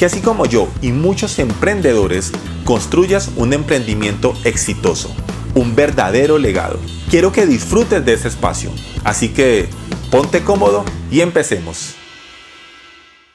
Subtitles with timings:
[0.00, 2.32] que así como yo y muchos emprendedores
[2.64, 5.14] construyas un emprendimiento exitoso,
[5.54, 6.78] un verdadero legado.
[7.10, 8.72] Quiero que disfrutes de ese espacio,
[9.04, 9.68] así que
[10.10, 11.96] ponte cómodo y empecemos.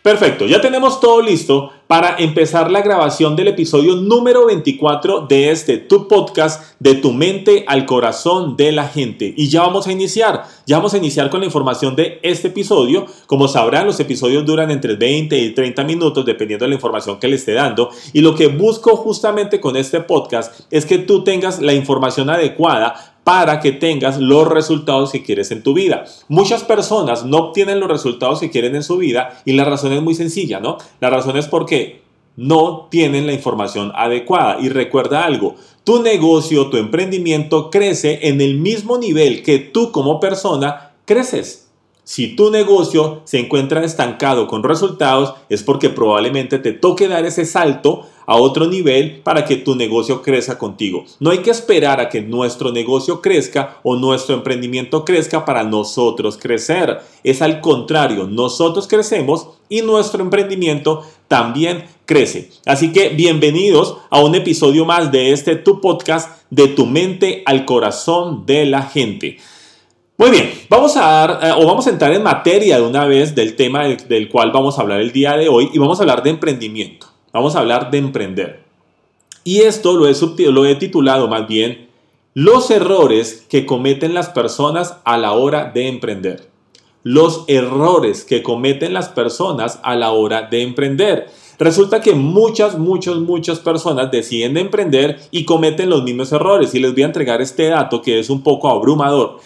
[0.02, 5.78] Perfecto, ya tenemos todo listo para empezar la grabación del episodio número 24 de este
[5.78, 9.34] tu podcast de tu mente al corazón de la gente.
[9.38, 13.06] Y ya vamos a iniciar, ya vamos a iniciar con la información de este episodio.
[13.28, 17.28] Como sabrán, los episodios duran entre 20 y 30 minutos dependiendo de la información que
[17.28, 17.90] le esté dando.
[18.14, 23.15] Y lo que busco justamente con este podcast es que tú tengas la información adecuada
[23.26, 26.06] para que tengas los resultados que quieres en tu vida.
[26.30, 30.02] Muchas personas no obtienen los resultados que quieren en su vida y la razón es
[30.04, 30.78] muy sencilla, ¿no?
[31.02, 32.04] La razón es porque
[32.36, 34.60] no tienen la información adecuada.
[34.62, 40.20] Y recuerda algo, tu negocio, tu emprendimiento crece en el mismo nivel que tú como
[40.20, 41.68] persona creces.
[42.04, 47.46] Si tu negocio se encuentra estancado con resultados, es porque probablemente te toque dar ese
[47.46, 51.06] salto a otro nivel para que tu negocio crezca contigo.
[51.20, 56.38] No hay que esperar a que nuestro negocio crezca o nuestro emprendimiento crezca para nosotros
[56.38, 57.00] crecer.
[57.24, 62.50] Es al contrario, nosotros crecemos y nuestro emprendimiento también crece.
[62.66, 67.66] Así que bienvenidos a un episodio más de este tu podcast de tu mente al
[67.66, 69.38] corazón de la gente.
[70.18, 73.36] Muy bien, vamos a dar eh, o vamos a entrar en materia de una vez
[73.36, 76.24] del tema del, cual vamos a hablar el día de hoy y vamos a hablar
[76.24, 77.08] de emprendimiento.
[77.36, 78.64] Vamos a hablar de emprender.
[79.44, 80.08] Y esto lo
[80.66, 81.90] he, titulado más bien
[82.34, 86.48] los errores que cometen las personas a la hora de emprender.
[87.04, 91.28] Los errores que cometen las personas a la hora de emprender.
[91.60, 96.74] Resulta que muchas, muchas, muchas personas deciden emprender y cometen los mismos errores.
[96.74, 99.42] Y les voy a entregar este dato que es un poco abrumador.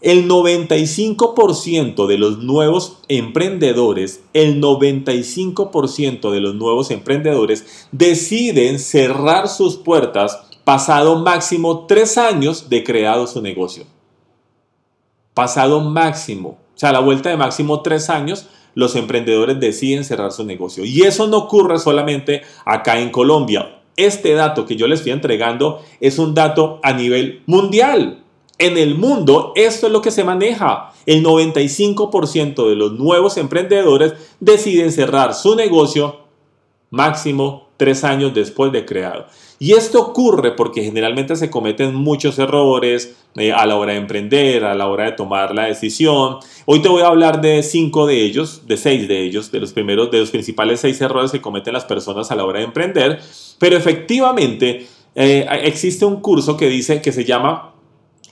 [0.00, 9.76] El 95% de los nuevos emprendedores, el 95% de los nuevos emprendedores deciden cerrar sus
[9.76, 13.84] puertas pasado máximo tres años de creado su negocio.
[15.34, 20.32] Pasado máximo, o sea, a la vuelta de máximo tres años, los emprendedores deciden cerrar
[20.32, 20.84] su negocio.
[20.84, 23.80] Y eso no ocurre solamente acá en Colombia.
[23.96, 28.24] Este dato que yo les estoy entregando es un dato a nivel mundial.
[28.60, 30.92] En el mundo esto es lo que se maneja.
[31.06, 36.18] El 95% de los nuevos emprendedores deciden cerrar su negocio
[36.90, 39.24] máximo tres años después de creado.
[39.58, 44.66] Y esto ocurre porque generalmente se cometen muchos errores eh, a la hora de emprender,
[44.66, 46.36] a la hora de tomar la decisión.
[46.66, 49.72] Hoy te voy a hablar de cinco de ellos, de seis de ellos, de los
[49.72, 53.20] primeros, de los principales seis errores que cometen las personas a la hora de emprender.
[53.58, 57.69] Pero efectivamente eh, existe un curso que dice que se llama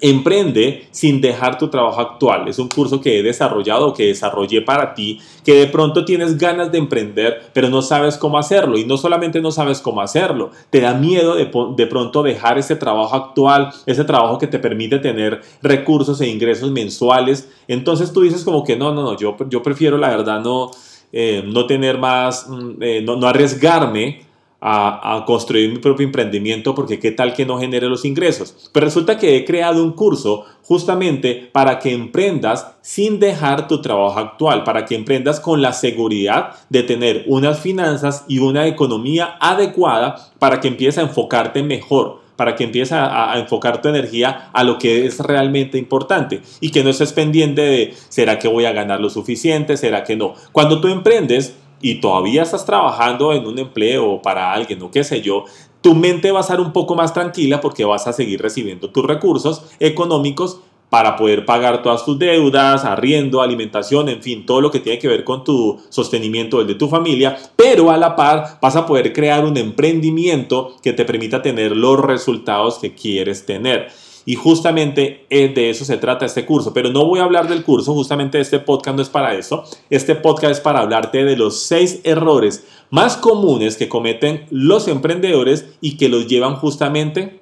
[0.00, 2.48] Emprende sin dejar tu trabajo actual.
[2.48, 6.70] Es un curso que he desarrollado, que desarrollé para ti, que de pronto tienes ganas
[6.70, 8.78] de emprender, pero no sabes cómo hacerlo.
[8.78, 12.76] Y no solamente no sabes cómo hacerlo, te da miedo de, de pronto dejar ese
[12.76, 17.48] trabajo actual, ese trabajo que te permite tener recursos e ingresos mensuales.
[17.66, 20.70] Entonces tú dices como que no, no, no, yo, yo prefiero la verdad no,
[21.12, 24.28] eh, no tener más, mm, eh, no, no arriesgarme
[24.60, 28.70] a, construir mi propio emprendimiento porque qué tal que no genere los ingresos.
[28.72, 34.19] Pero resulta que he creado un curso justamente para que emprendas sin dejar tu trabajo
[34.19, 40.16] actual, para que emprendas con la seguridad de tener unas finanzas y una economía adecuada
[40.38, 44.62] para que empieces a enfocarte mejor para que empieces a, a, enfocar tu energía a
[44.62, 48.70] lo que es realmente importante y que no estés pendiente de, ¿será que voy a
[48.70, 49.76] ganar lo suficiente?
[49.76, 50.34] ¿Será que no?
[50.52, 55.20] Cuando tú emprendes, y todavía estás trabajando en un empleo para alguien o qué sé
[55.20, 55.44] yo,
[55.81, 59.05] tu mente va a estar un poco más tranquila porque vas a seguir recibiendo tus
[59.05, 60.61] recursos económicos
[60.91, 65.08] para poder pagar todas tus deudas, arriendo, alimentación, en fin, todo lo que tiene que
[65.08, 69.12] ver con tu sostenimiento, el de tu familia, pero a la par vas a poder
[69.12, 73.88] crear un emprendimiento que te permita tener los resultados que quieres tener.
[74.28, 76.75] Y justamente eh, de eso se trata este curso.
[76.75, 79.64] Pero no voy a hablar del curso, justamente este podcast no es para eso.
[79.88, 85.64] Este podcast es para hablarte de los seis errores más comunes que cometen los emprendedores
[85.80, 87.40] y que los llevan justamente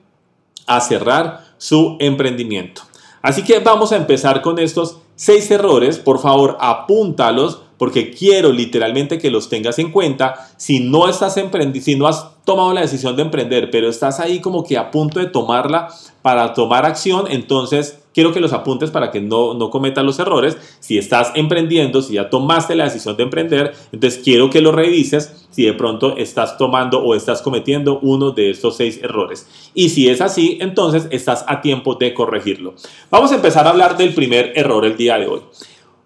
[0.68, 2.82] a cerrar su emprendimiento.
[3.20, 5.98] Así que vamos a empezar con estos seis errores.
[5.98, 10.50] Por favor, apúntalos porque quiero literalmente que los tengas en cuenta.
[10.56, 14.40] Si no estás emprendiendo, si no has tomado la decisión de emprender, pero estás ahí
[14.40, 15.88] como que a punto de tomarla
[16.26, 20.56] para tomar acción, entonces quiero que los apuntes para que no, no cometas los errores.
[20.81, 25.46] Si estás emprendiendo, si ya tomaste la decisión de emprender, entonces quiero que lo revises
[25.50, 29.46] si de pronto estás tomando o estás cometiendo uno de estos seis errores.
[29.73, 32.75] Y si es así, entonces estás a tiempo de corregirlo.
[33.08, 35.43] Vamos a empezar a hablar del primer error el día de hoy.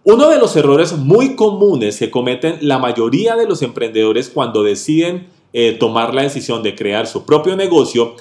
[0.04, 5.28] Uno de los errores muy comunes que cometen la mayoría de los emprendedores cuando deciden
[5.54, 8.16] eh, tomar la decisión de crear su propio negocio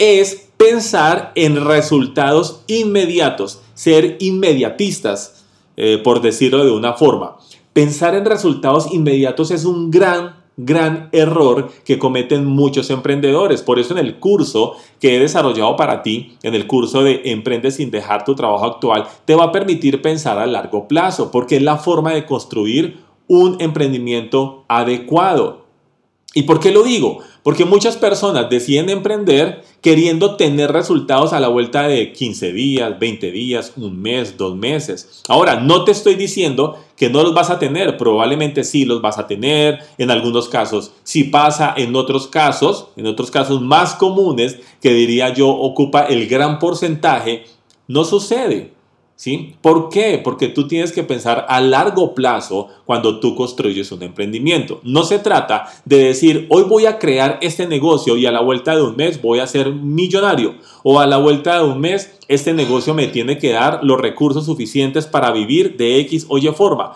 [0.00, 5.44] es pensar en resultados inmediatos, ser inmediatistas,
[5.76, 7.36] eh, por decirlo de una forma.
[7.72, 13.62] Pensar en resultados inmediatos es un gran gran error que cometen muchos emprendedores.
[13.62, 17.70] Por eso en el curso que he desarrollado para ti, en el curso de Emprende
[17.70, 21.62] sin dejar tu trabajo actual, te va a permitir pensar a largo plazo, porque es
[21.62, 25.59] la forma de construir un emprendimiento adecuado.
[26.32, 27.18] ¿Y por qué lo digo?
[27.42, 33.32] Porque muchas personas deciden emprender queriendo tener resultados a la vuelta de 15 días, 20
[33.32, 35.22] días, un mes, dos meses.
[35.26, 39.18] Ahora, no te estoy diciendo que no los vas a tener, probablemente sí los vas
[39.18, 44.60] a tener, en algunos casos sí pasa, en otros casos, en otros casos más comunes,
[44.80, 47.44] que diría yo ocupa el gran porcentaje,
[47.88, 48.79] no sucede.
[49.20, 49.54] ¿Sí?
[49.60, 50.18] ¿Por qué?
[50.24, 54.80] Porque tú tienes que pensar a largo plazo cuando tú construyes un emprendimiento.
[54.82, 58.74] No se trata de decir, hoy voy a crear este negocio y a la vuelta
[58.74, 60.54] de un mes voy a ser millonario.
[60.84, 64.46] O a la vuelta de un mes, este negocio me tiene que dar los recursos
[64.46, 66.94] suficientes para vivir de X o Y forma.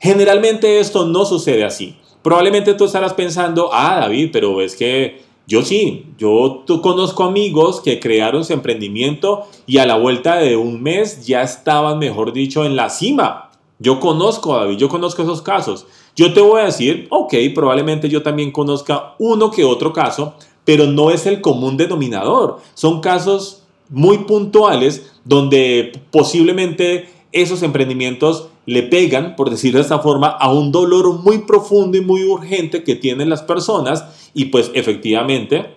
[0.00, 1.94] Generalmente esto no sucede así.
[2.22, 7.98] Probablemente tú estarás pensando, ah, David, pero es que yo sí, yo conozco amigos que
[7.98, 12.76] crearon su emprendimiento y a la vuelta de un mes ya estaban, mejor dicho, en
[12.76, 13.50] la cima.
[13.80, 15.88] Yo conozco, David, yo conozco esos casos.
[16.14, 20.86] Yo te voy a decir, ok, probablemente yo también conozca uno que otro caso, pero
[20.86, 22.58] no es el común denominador.
[22.74, 30.28] Son casos muy puntuales donde posiblemente esos emprendimientos le pegan, por decirlo de esta forma,
[30.28, 35.74] a un dolor muy profundo y muy urgente que tienen las personas y pues efectivamente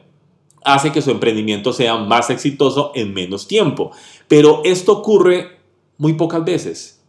[0.64, 3.90] hace que su emprendimiento sea más exitoso en menos tiempo.
[4.28, 5.58] Pero esto ocurre
[5.98, 7.00] muy pocas veces.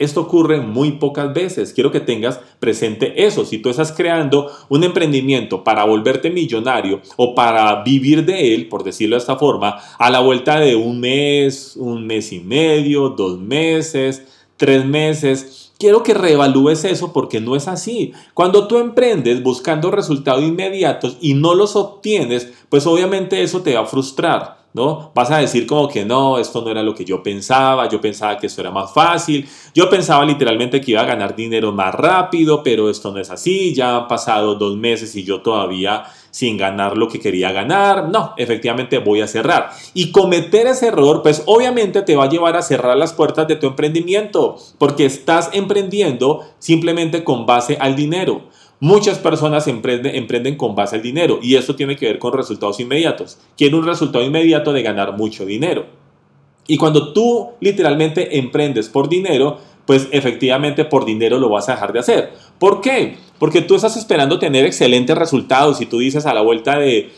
[0.00, 1.72] Esto ocurre muy pocas veces.
[1.72, 3.44] Quiero que tengas presente eso.
[3.44, 8.82] Si tú estás creando un emprendimiento para volverte millonario o para vivir de él, por
[8.82, 13.38] decirlo de esta forma, a la vuelta de un mes, un mes y medio, dos
[13.38, 14.24] meses,
[14.58, 18.12] tres meses, quiero que reevalúes eso porque no es así.
[18.34, 23.80] Cuando tú emprendes buscando resultados inmediatos y no los obtienes, pues obviamente eso te va
[23.80, 24.58] a frustrar.
[24.74, 25.12] ¿no?
[25.14, 28.36] Vas a decir como que no, esto no era lo que yo pensaba, yo pensaba
[28.36, 32.62] que esto era más fácil, yo pensaba literalmente que iba a ganar dinero más rápido,
[32.62, 36.96] pero esto no es así, ya han pasado dos meses y yo todavía sin ganar
[36.96, 39.70] lo que quería ganar, no, efectivamente voy a cerrar.
[39.94, 43.56] Y cometer ese error, pues obviamente te va a llevar a cerrar las puertas de
[43.56, 48.42] tu emprendimiento, porque estás emprendiendo simplemente con base al dinero.
[48.80, 52.78] Muchas personas emprenden, emprenden con base al dinero y esto tiene que ver con resultados
[52.78, 53.38] inmediatos.
[53.56, 55.86] Quiere un resultado inmediato de ganar mucho dinero.
[56.68, 59.58] Y cuando tú literalmente emprendes por dinero,
[59.88, 62.32] pues efectivamente por dinero lo vas a dejar de hacer.
[62.58, 63.16] ¿Por qué?
[63.38, 67.10] Porque tú estás esperando tener excelentes resultados y tú dices a la vuelta de,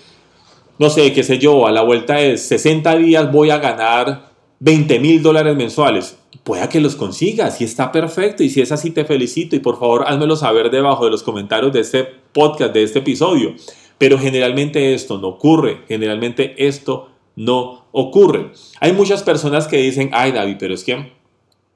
[0.79, 4.31] no sé, qué sé yo, a la vuelta de 60 días voy a ganar
[4.61, 8.43] 20 mil dólares mensuales pueda que los consigas y está perfecto.
[8.43, 9.57] Y si es así, te felicito.
[9.57, 13.55] Y por favor, házmelo saber debajo de los comentarios de este podcast, de este episodio.
[13.99, 15.83] Pero generalmente esto no ocurre.
[15.89, 18.53] Generalmente esto no ocurre.
[18.81, 21.13] Hay muchas personas que dicen, ay David, pero es que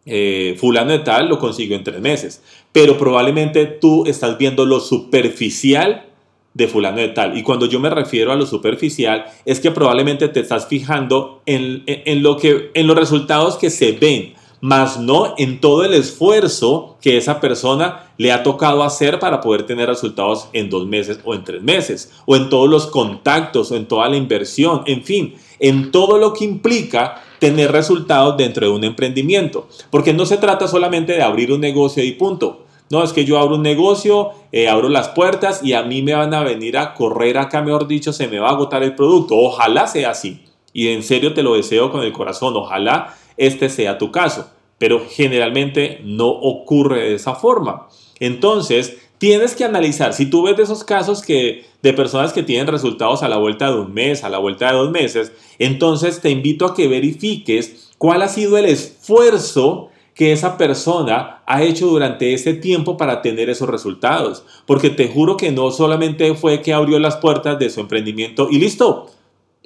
[0.07, 2.43] eh, fulano de tal lo consigo en tres meses.
[2.73, 6.07] Pero probablemente tú estás viendo lo superficial
[6.55, 7.37] de fulano de tal.
[7.37, 11.83] Y cuando yo me refiero a lo superficial, es que probablemente te estás fijando en,
[11.87, 14.35] en, lo que, en los resultados que se ven
[14.65, 19.67] más no en todo el esfuerzo que esa persona le ha tocado hacer para poder
[19.67, 23.77] tener resultados en dos meses o en tres meses, o en todos los contactos, o
[23.77, 28.73] en toda la inversión, en fin, en todo lo que implica tener resultados dentro de
[28.73, 29.69] un emprendimiento.
[29.91, 32.65] Porque no se trata solamente de abrir un negocio y punto.
[32.91, 36.15] No, es que yo abro un negocio, eh, abro las puertas y a mí me
[36.15, 39.37] van a venir a correr acá, mejor dicho, se me va a agotar el producto.
[39.37, 40.45] Ojalá sea así.
[40.73, 42.57] Y en serio te lo deseo con el corazón.
[42.57, 44.47] Ojalá este sea tu caso
[44.79, 47.89] pero generalmente no ocurre de esa forma.
[48.21, 52.67] Entonces, tienes que analizar, si tú ves de esos casos que, de personas que tienen
[52.67, 56.29] resultados a la vuelta de un mes, a la vuelta de dos meses, entonces te
[56.29, 62.35] invito a que verifiques cuál ha sido el esfuerzo que esa persona ha hecho durante
[62.35, 64.45] ese tiempo para tener esos resultados.
[64.67, 68.59] Porque te juro que no solamente fue que abrió las puertas de su emprendimiento y
[68.59, 69.07] listo.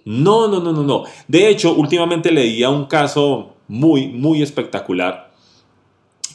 [0.05, 1.03] No, no, no, no, no.
[1.27, 5.27] De hecho, últimamente leía un caso muy, muy espectacular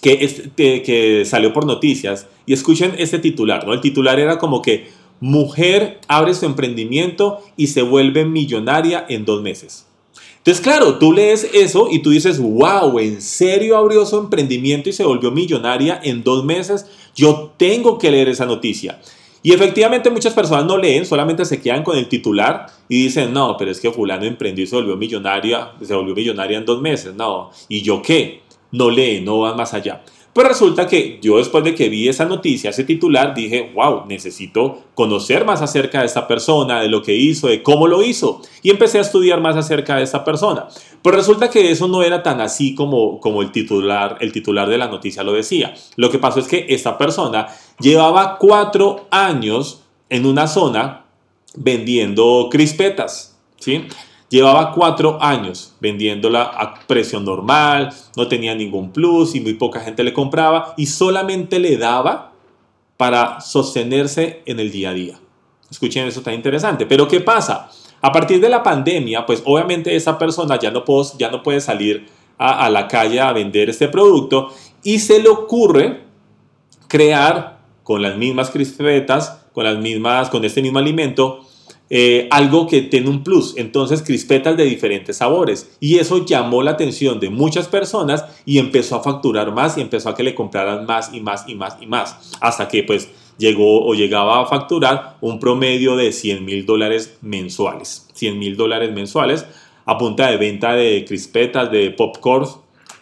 [0.04, 3.74] que, salió por noticias y escuchen este titular, ¿no?
[3.74, 9.42] El titular era como que mujer abre su emprendimiento y se vuelve millonaria en dos
[9.42, 9.88] meses.
[10.38, 14.94] Entonces, claro, tú lees eso y tú dices, wow, ¿en serio abrió su emprendimiento y
[14.94, 16.86] se volvió millonaria en dos meses?
[17.16, 19.00] Yo tengo que leer esa noticia.
[19.42, 23.58] Y efectivamente muchas personas no leen, solamente se quedan con el titular y dicen, no,
[23.58, 27.14] pero es que fulano emprendió y se volvió millonaria, se volvió millonaria en dos meses.
[27.14, 28.43] No, ¿y yo qué?
[28.74, 30.04] No lee, no va más allá.
[30.34, 34.80] Pues resulta que yo después de que vi esa noticia, ese titular, dije, wow, necesito
[34.96, 38.42] conocer más acerca de esta persona, de lo que hizo, de cómo lo hizo.
[38.64, 40.68] Y empecé a estudiar más acerca de esta persona.
[41.04, 44.80] Pues resulta que eso no era tan así como, como el, titular, el titular de
[44.80, 45.76] la noticia lo decía.
[45.98, 47.48] Lo que pasó es que esta persona
[47.80, 51.06] llevaba cuatro años en una zona
[51.56, 53.38] vendiendo crispetas.
[53.60, 53.86] ¿sí?
[54.34, 60.04] Llevaba cuatro años vendiéndola a precio normal, no tenía ningún plus y muy poca gente
[60.04, 62.32] le compraba y solamente le daba
[62.98, 65.20] para sostenerse en el día a día.
[65.70, 66.88] Escuchen, eso está interesante.
[66.88, 67.70] Pero ¿qué pasa?
[68.02, 71.62] A partir de la pandemia, pues obviamente esa persona ya no, puedo, ya no puede
[71.62, 72.08] salir
[72.40, 76.02] a, a la calle a vender este producto y se le ocurre
[76.88, 81.43] crear con las mismas crispetas, con las mismas, con este mismo alimento,
[81.96, 83.54] eh, algo que tiene un plus.
[83.56, 85.78] Entonces, crispetas de diferentes sabores.
[85.80, 90.10] Y eso llamó la atención de muchas personas y empezó a facturar más y empezó
[90.10, 92.36] a que le compraran más y más y más y más.
[92.42, 98.08] Hasta que pues llegó o llegaba a facturar un promedio de 100 mil dólares mensuales.
[98.16, 99.46] 100 mil dólares mensuales
[99.86, 102.48] a punta de venta de crispetas, de popcorn,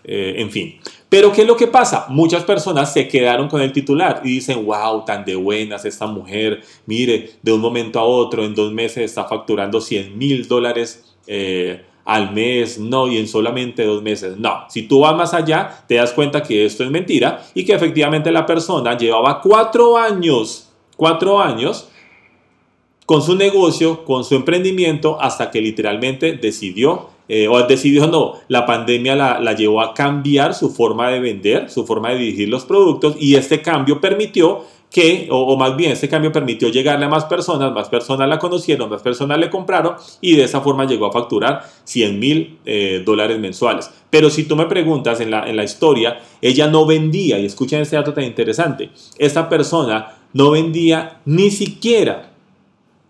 [0.04, 0.82] eh, en fin.
[1.12, 2.06] Pero ¿qué es lo que pasa?
[2.08, 6.62] Muchas personas se quedaron con el titular y dicen, wow, tan de buenas esta mujer,
[6.86, 11.84] mire, de un momento a otro, en dos meses está facturando 100 mil dólares eh,
[12.06, 14.64] al mes, no, y en solamente dos meses, no.
[14.70, 18.32] Si tú vas más allá, te das cuenta que esto es mentira y que efectivamente
[18.32, 21.90] la persona llevaba cuatro años, cuatro años
[23.06, 28.66] con su negocio, con su emprendimiento, hasta que literalmente decidió eh, o decidió no, la
[28.66, 33.16] pandemia la, llevó a cambiar su forma de vender, su forma de dirigir los productos
[33.22, 37.72] y este cambio permitió que, o, más bien, este cambio permitió llegarle a más personas,
[37.72, 41.64] más personas la conocieron, más personas le compraron y de esa forma llegó a facturar
[41.86, 43.90] 100 mil eh, dólares mensuales.
[44.10, 47.80] Pero si tú me preguntas en la, en la historia, ella no vendía, y escuchen
[47.80, 52.34] este dato tan interesante, esta persona no vendía ni siquiera,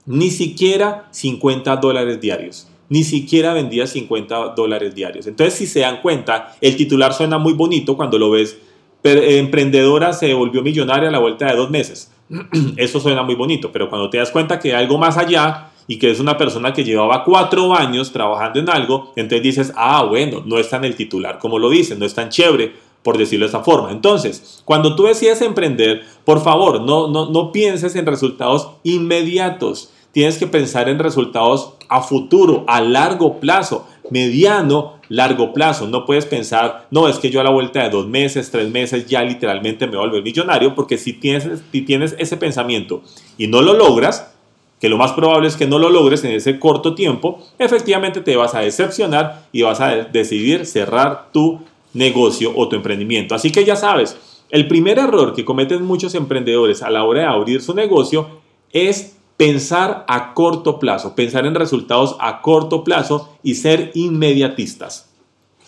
[0.05, 5.25] ni siquiera 50 dólares diarios ni siquiera vendía 50 dólares diarios.
[5.25, 8.57] Entonces, si se dan cuenta, el titular suena muy bonito cuando lo ves.
[9.01, 12.11] emprendedora se volvió millonaria a la vuelta de dos meses.
[12.75, 15.97] Eso suena muy bonito, pero cuando te das cuenta que hay algo más allá y
[15.99, 20.43] que es una persona que llevaba cuatro años trabajando en algo, entonces dices, ah, bueno,
[20.45, 23.51] no está en el titular como lo dicen, no es tan chévere, por decirlo de
[23.51, 23.91] esa forma.
[23.91, 29.93] Entonces, cuando tú decides emprender, por favor, no, no, no pienses en resultados inmediatos.
[30.11, 35.87] Tienes que pensar en resultados a futuro, a largo plazo, mediano, largo plazo.
[35.87, 39.07] No puedes pensar, no, es que yo a la vuelta de dos meses, tres meses
[39.07, 43.01] ya literalmente me vuelvo millonario, porque si tienes, si tienes ese pensamiento
[43.37, 44.33] y no lo logras,
[44.81, 48.35] que lo más probable es que no lo logres en ese corto tiempo, efectivamente te
[48.35, 51.59] vas a decepcionar y vas a decidir cerrar tu
[51.93, 53.35] negocio o tu emprendimiento.
[53.35, 54.17] Así que ya sabes,
[54.49, 58.41] el primer error que cometen muchos emprendedores a la hora de abrir su negocio
[58.73, 65.09] es pensar a corto plazo, pensar en resultados a corto plazo y ser inmediatistas.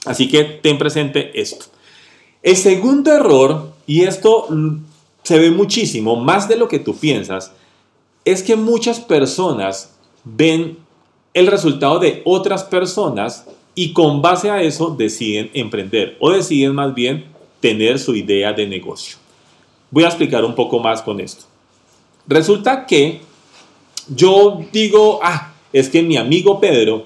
[0.06, 1.65] Así que ten presente esto.
[2.44, 4.48] El segundo error, y esto
[5.24, 7.51] se ve muchísimo, más de lo que tú piensas,
[8.24, 10.77] es que muchas personas ven
[11.34, 16.94] el resultado de otras personas y con base a eso deciden emprender o deciden más
[16.94, 17.25] bien
[17.60, 19.18] tener su idea de negocio.
[19.89, 21.46] Voy a explicar un poco más con esto.
[22.27, 23.33] Resulta que
[24.07, 27.05] yo digo, ah, es que mi amigo Pedro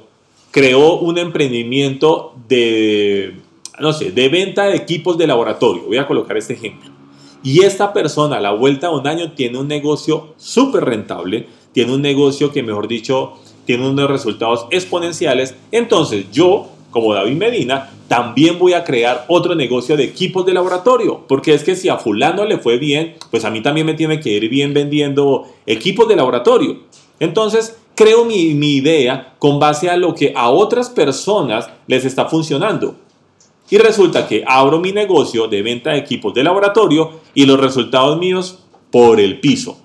[0.51, 3.35] creó un emprendimiento de,
[3.79, 5.83] no sé, de venta de equipos de laboratorio.
[5.83, 6.91] Voy a colocar este ejemplo.
[7.43, 11.93] Y esta persona a la vuelta de un año tiene un negocio súper rentable, tiene
[11.93, 13.33] un negocio que, mejor dicho,
[13.65, 15.55] tiene unos resultados exponenciales.
[15.71, 21.25] Entonces yo, como David Medina, también voy a crear otro negocio de equipos de laboratorio,
[21.27, 24.19] porque es que si a fulano le fue bien, pues a mí también me tiene
[24.19, 26.79] que ir bien vendiendo equipos de laboratorio.
[27.19, 32.95] Entonces, creo mi, idea con base a lo que a otras personas les está funcionando.
[33.69, 38.17] Y resulta que abro mi negocio de venta de equipos de laboratorio y los resultados
[38.17, 39.77] míos por el piso.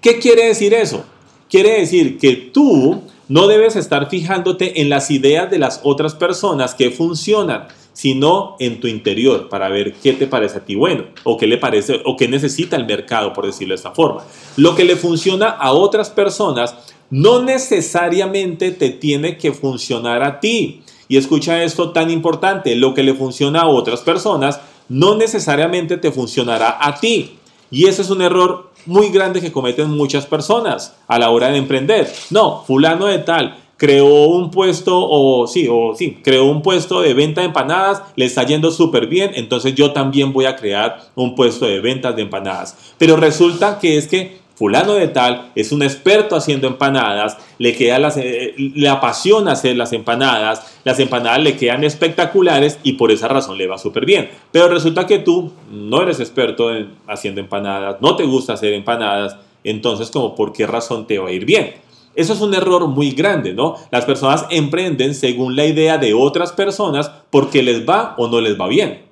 [0.00, 1.04] ¿Qué quiere decir eso?
[1.50, 6.74] Quiere decir que tú no debes estar fijándote en las ideas de las otras personas
[6.74, 11.36] que funcionan, sino en tu interior para ver qué te parece a ti bueno o
[11.36, 14.24] qué le parece o qué necesita el mercado, por decirlo de esta forma.
[14.56, 16.74] Lo que le funciona a otras personas
[17.08, 20.82] no necesariamente te tiene que funcionar a ti.
[21.06, 26.10] Y escucha esto tan importante, lo que le funciona a otras personas no necesariamente te
[26.10, 27.36] funcionará a ti.
[27.70, 31.58] Y ese es un error muy grande que cometen muchas personas a la hora de
[31.58, 32.12] emprender.
[32.30, 37.14] No, fulano de tal creó un puesto o sí, o sí, creó un puesto de
[37.14, 41.34] venta de empanadas, le está yendo súper bien, entonces yo también voy a crear un
[41.34, 42.76] puesto de ventas de empanadas.
[42.98, 47.98] Pero resulta que es que fulano de tal es un experto haciendo empanadas, le, queda
[47.98, 53.26] las, eh, le apasiona hacer las empanadas, las empanadas le quedan espectaculares y por esa
[53.26, 54.28] razón le va súper bien.
[54.52, 59.34] Pero resulta que tú no eres experto en haciendo empanadas, no te gusta hacer empanadas,
[59.64, 61.76] entonces como por qué razón te va a ir bien.
[62.14, 63.76] Eso es un error muy grande, ¿no?
[63.90, 68.60] Las personas emprenden según la idea de otras personas porque les va o no les
[68.60, 69.09] va bien.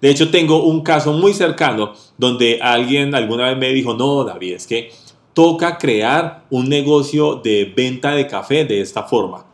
[0.00, 4.54] De hecho, tengo un caso muy cercano donde alguien alguna vez me dijo, no, David,
[4.54, 4.90] es que
[5.34, 9.46] toca crear un negocio de venta de café de esta forma.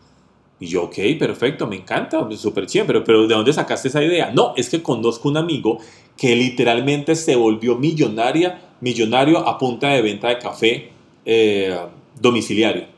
[0.59, 4.31] Y yo, ok, perfecto, me encanta, súper chévere, pero, ¿de dónde sacaste esa idea?
[4.35, 5.79] No, es que conozco un amigo
[6.17, 10.91] que literalmente se volvió millonaria, millonario a punta de venta de café
[11.27, 11.77] eh,
[12.19, 12.96] domiciliario.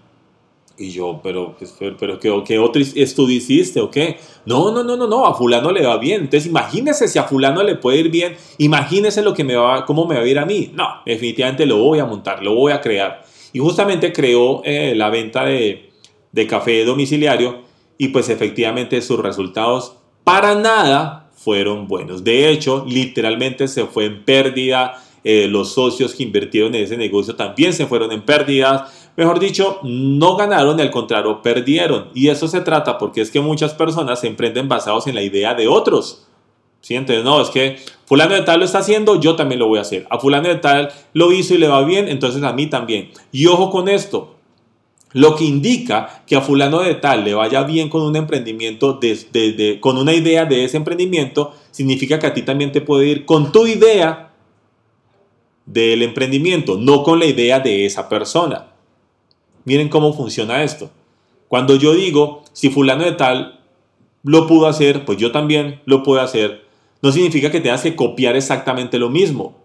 [0.79, 4.19] Y yo, pero, pues, pero, ¿qué, ¿qué, otro estudio hiciste o qué?
[4.47, 6.23] No, no, no, no, no, a fulano le va bien.
[6.23, 10.07] Entonces imagínese si a fulano le puede ir bien, imagínese lo que me va, cómo
[10.07, 10.71] me va a ir a mí.
[10.75, 13.25] No, definitivamente lo voy a montar, lo voy a crear.
[13.53, 15.91] Y justamente creó eh, la venta de,
[16.33, 17.63] de café domiciliario
[17.99, 22.23] y pues efectivamente sus resultados para nada fueron buenos.
[22.23, 25.03] De hecho, literalmente se fue en pérdida.
[25.25, 29.81] Eh, los socios que invirtieron en ese negocio también se fueron en pérdidas Mejor dicho,
[29.83, 32.07] no ganaron, al contrario, perdieron.
[32.15, 35.55] Y eso se trata porque es que muchas personas se emprenden basados en la idea
[35.55, 36.29] de otros.
[36.83, 36.97] ¿Sí?
[37.25, 40.07] No, es que fulano de tal lo está haciendo, yo también lo voy a hacer.
[40.09, 43.11] A fulano de tal lo hizo y le va bien, entonces a mí también.
[43.33, 44.37] Y ojo con esto,
[45.11, 49.01] lo que indica que a fulano de tal le vaya bien con un emprendimiento,
[49.81, 53.51] con una idea de ese emprendimiento, significa que a ti también te puede ir con
[53.51, 54.31] tu idea
[55.67, 58.78] del emprendimiento, no con la idea de esa persona.
[59.69, 60.89] Miren cómo funciona esto.
[61.47, 63.61] Cuando yo digo, si fulano de tal
[64.23, 66.65] lo pudo hacer, pues yo también lo puedo hacer,
[67.03, 69.59] no significa que tengas que copiar exactamente lo mismo.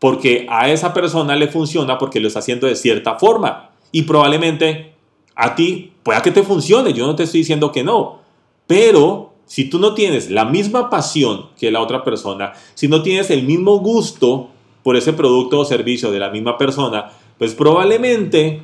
[0.00, 3.70] Porque a esa persona le funciona porque lo está haciendo de cierta forma.
[3.92, 4.94] Y probablemente
[5.36, 8.18] a ti pueda que te funcione, yo no te estoy diciendo que no.
[8.66, 13.30] Pero si tú no tienes la misma pasión que la otra persona, si no tienes
[13.30, 14.48] el mismo gusto
[14.82, 18.62] por ese producto o servicio de la misma persona, pues probablemente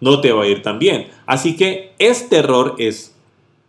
[0.00, 1.08] no te va a ir tan bien.
[1.26, 3.14] Así que este error es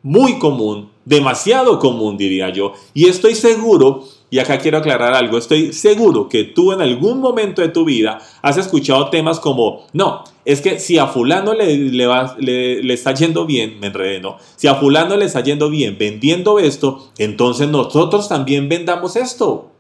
[0.04, 5.74] muy común, demasiado común diría yo, y estoy seguro, y acá quiero aclarar algo, estoy
[5.74, 10.62] seguro que tú en algún momento de tu vida has escuchado temas como, no, es
[10.62, 14.38] que si a fulano le, le, está yendo bien, me enredé, ¿no?
[14.56, 19.71] Si a fulano le está yendo bien vendiendo esto, entonces nosotros también vendamos esto.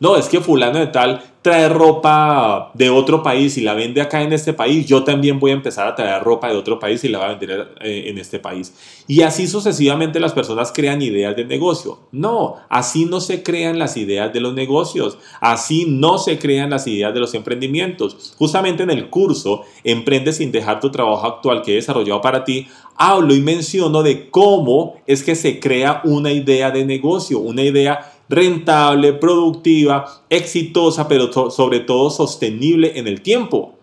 [0.00, 4.22] No, es que fulano de tal trae ropa de otro país y la vende acá
[4.22, 7.08] en este país, yo también voy a empezar a traer ropa de otro país y
[7.08, 8.72] la voy a vender eh, en este país.
[9.06, 11.98] Y así sucesivamente las personas crean ideas de negocio.
[12.12, 16.86] No, así no se crean las ideas de los negocios, así no se crean las
[16.86, 18.34] ideas de los emprendimientos.
[18.38, 22.68] Justamente en el curso Emprende sin dejar tu trabajo actual que he desarrollado para ti,
[22.96, 28.13] hablo y menciono de cómo es que se crea una idea de negocio, una idea
[28.28, 33.74] rentable, productiva, exitosa, pero sobre todo sostenible en el tiempo.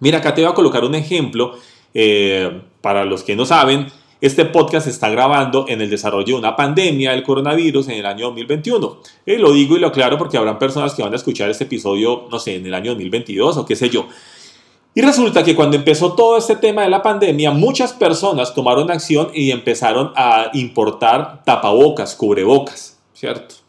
[0.00, 1.54] Mira, acá te voy a colocar un ejemplo.
[1.94, 3.86] Eh, para los que no saben,
[4.20, 8.06] este podcast se está grabando en el desarrollo de una pandemia del coronavirus en el
[8.06, 9.00] año 2021.
[9.26, 12.28] Y lo digo y lo aclaro porque habrán personas que van a escuchar este episodio,
[12.30, 14.06] no sé, en el año 2022 o qué sé yo.
[14.94, 19.30] Y resulta que cuando empezó todo este tema de la pandemia, muchas personas tomaron acción
[19.32, 23.61] y empezaron a importar tapabocas, cubrebocas, ¿cierto?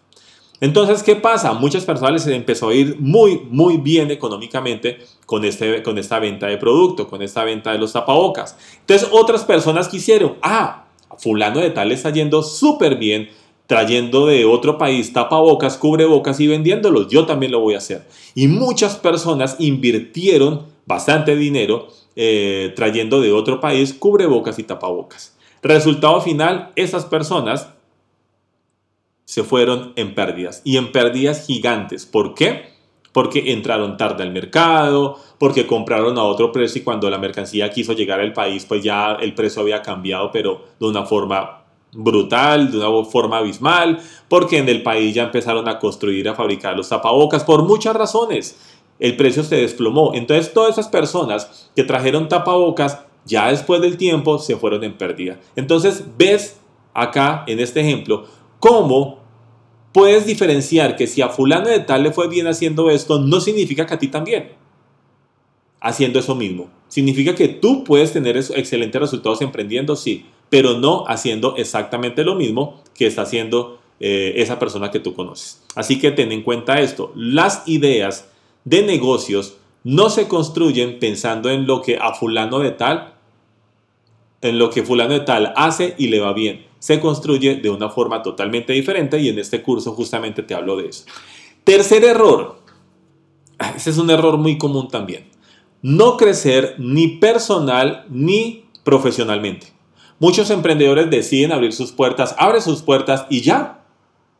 [0.64, 1.52] Entonces, ¿qué pasa?
[1.52, 6.48] Muchas personas les empezó a ir muy, muy bien económicamente con, este, con esta venta
[6.48, 8.56] de producto, con esta venta de los tapabocas.
[8.80, 10.86] Entonces, otras personas quisieron, ah,
[11.18, 13.28] fulano de tal está yendo súper bien
[13.68, 17.10] trayendo de otro país tapabocas, cubrebocas y vendiéndolos.
[17.10, 18.08] Yo también lo voy a hacer.
[18.34, 25.36] Y muchas personas invirtieron bastante dinero eh, trayendo de otro país cubrebocas y tapabocas.
[25.62, 27.68] Resultado final, esas personas
[29.34, 32.06] se fueron en pérdidas y en pérdidas gigantes.
[32.06, 32.68] ¿Por qué?
[33.12, 37.94] Porque entraron tarde al mercado, porque compraron a otro precio y cuando la mercancía quiso
[37.94, 42.78] llegar al país, pues ya el precio había cambiado, pero de una forma brutal, de
[42.78, 47.44] una forma abismal, porque en el país ya empezaron a construir, a fabricar los tapabocas
[47.44, 48.56] por muchas razones.
[49.00, 50.12] El precio se desplomó.
[50.14, 55.40] Entonces todas esas personas que trajeron tapabocas ya después del tiempo se fueron en pérdida.
[55.56, 56.60] Entonces ves
[56.94, 58.26] acá en este ejemplo
[58.60, 59.23] cómo
[59.94, 63.86] puedes diferenciar que si a fulano de tal le fue bien haciendo esto, no significa
[63.86, 64.52] que a ti también
[65.80, 66.70] haciendo eso mismo.
[66.88, 72.82] Significa que tú puedes tener excelentes resultados emprendiendo, sí, pero no haciendo exactamente lo mismo
[72.96, 75.62] que está haciendo eh, esa persona que tú conoces.
[75.76, 78.30] Así que ten en cuenta esto, las ideas
[78.64, 83.16] de negocios no se construyen pensando en lo que a fulano de tal,
[84.42, 86.66] en lo que fulano de tal hace y le va bien.
[86.84, 90.90] Se construye de una forma totalmente diferente y en este curso justamente te hablo de
[90.90, 91.06] eso.
[91.64, 92.60] Tercer error.
[93.58, 95.30] Ah, ese es un error muy común también.
[95.82, 99.68] No crecer ni personal ni profesionalmente.
[100.20, 103.83] Muchos emprendedores deciden abrir sus puertas, abre sus puertas y ya,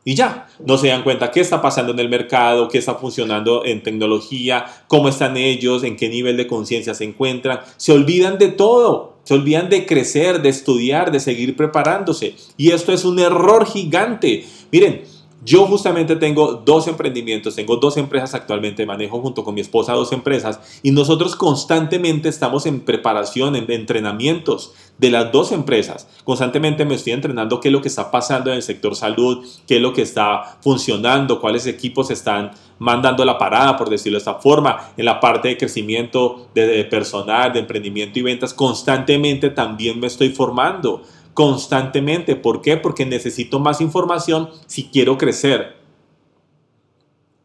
[0.04, 0.46] y ya.
[0.64, 4.66] No se dan cuenta qué está pasando en el mercado, qué está funcionando en tecnología,
[4.86, 7.60] cómo están ellos, en qué nivel de conciencia se encuentran.
[7.76, 9.14] Se olvidan de todo.
[9.24, 12.34] Se olvidan de crecer, de estudiar, de seguir preparándose.
[12.58, 14.44] Y esto es un error gigante.
[14.70, 15.02] Miren,
[15.44, 20.12] yo justamente tengo dos emprendimientos, tengo dos empresas actualmente, manejo junto con mi esposa dos
[20.12, 26.08] empresas y nosotros constantemente estamos en preparación, en entrenamientos de las dos empresas.
[26.24, 29.76] Constantemente me estoy entrenando qué es lo que está pasando en el sector salud, qué
[29.76, 34.34] es lo que está funcionando, cuáles equipos están mandando la parada, por decirlo de esta
[34.34, 38.54] forma, en la parte de crecimiento de personal, de emprendimiento y ventas.
[38.54, 41.02] Constantemente también me estoy formando
[41.34, 42.36] constantemente.
[42.36, 42.76] ¿Por qué?
[42.76, 45.83] Porque necesito más información si quiero crecer.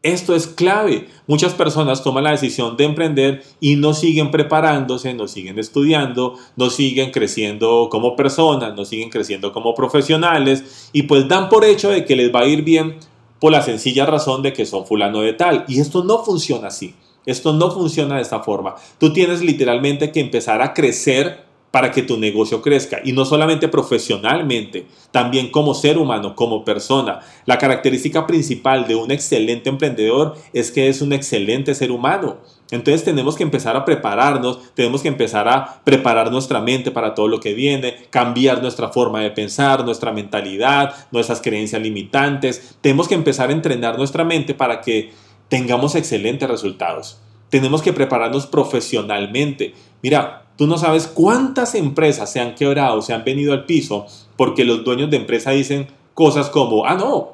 [0.02, 1.08] Esto es clave.
[1.26, 6.70] Muchas personas toman la decisión de emprender y no siguen preparándose, no siguen estudiando, no
[6.70, 12.06] siguen creciendo como personas, no siguen creciendo como profesionales y pues dan por hecho de
[12.06, 12.96] que les va a ir bien
[13.40, 15.66] por la sencilla razón de que son fulano de tal.
[15.68, 16.94] Y esto no funciona así.
[17.26, 18.76] Esto no funciona de esta forma.
[18.98, 23.00] Tú tienes literalmente que empezar a crecer para que tu negocio crezca.
[23.04, 27.20] Y no solamente profesionalmente, también como ser humano, como persona.
[27.46, 32.38] La característica principal de un excelente emprendedor es que es un excelente ser humano.
[32.70, 37.26] Entonces tenemos que empezar a prepararnos, tenemos que empezar a preparar nuestra mente para todo
[37.26, 42.76] lo que viene, cambiar nuestra forma de pensar, nuestra mentalidad, nuestras creencias limitantes.
[42.80, 45.12] Tenemos que empezar a entrenar nuestra mente para que
[45.48, 47.18] tengamos excelentes resultados.
[47.48, 49.74] Tenemos que prepararnos profesionalmente.
[50.02, 54.04] Mira, Tú no sabes cuántas empresas se han quebrado, se han venido al piso
[54.36, 57.30] porque los dueños de empresa dicen cosas como, ah, no,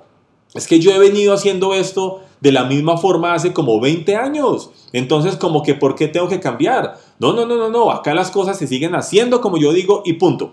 [0.55, 4.71] es que yo he venido haciendo esto de la misma forma hace como 20 años.
[4.93, 6.99] Entonces, como que, ¿por qué tengo que cambiar?
[7.19, 10.13] No, no, no, no, no, acá las cosas se siguen haciendo como yo digo y
[10.13, 10.53] punto.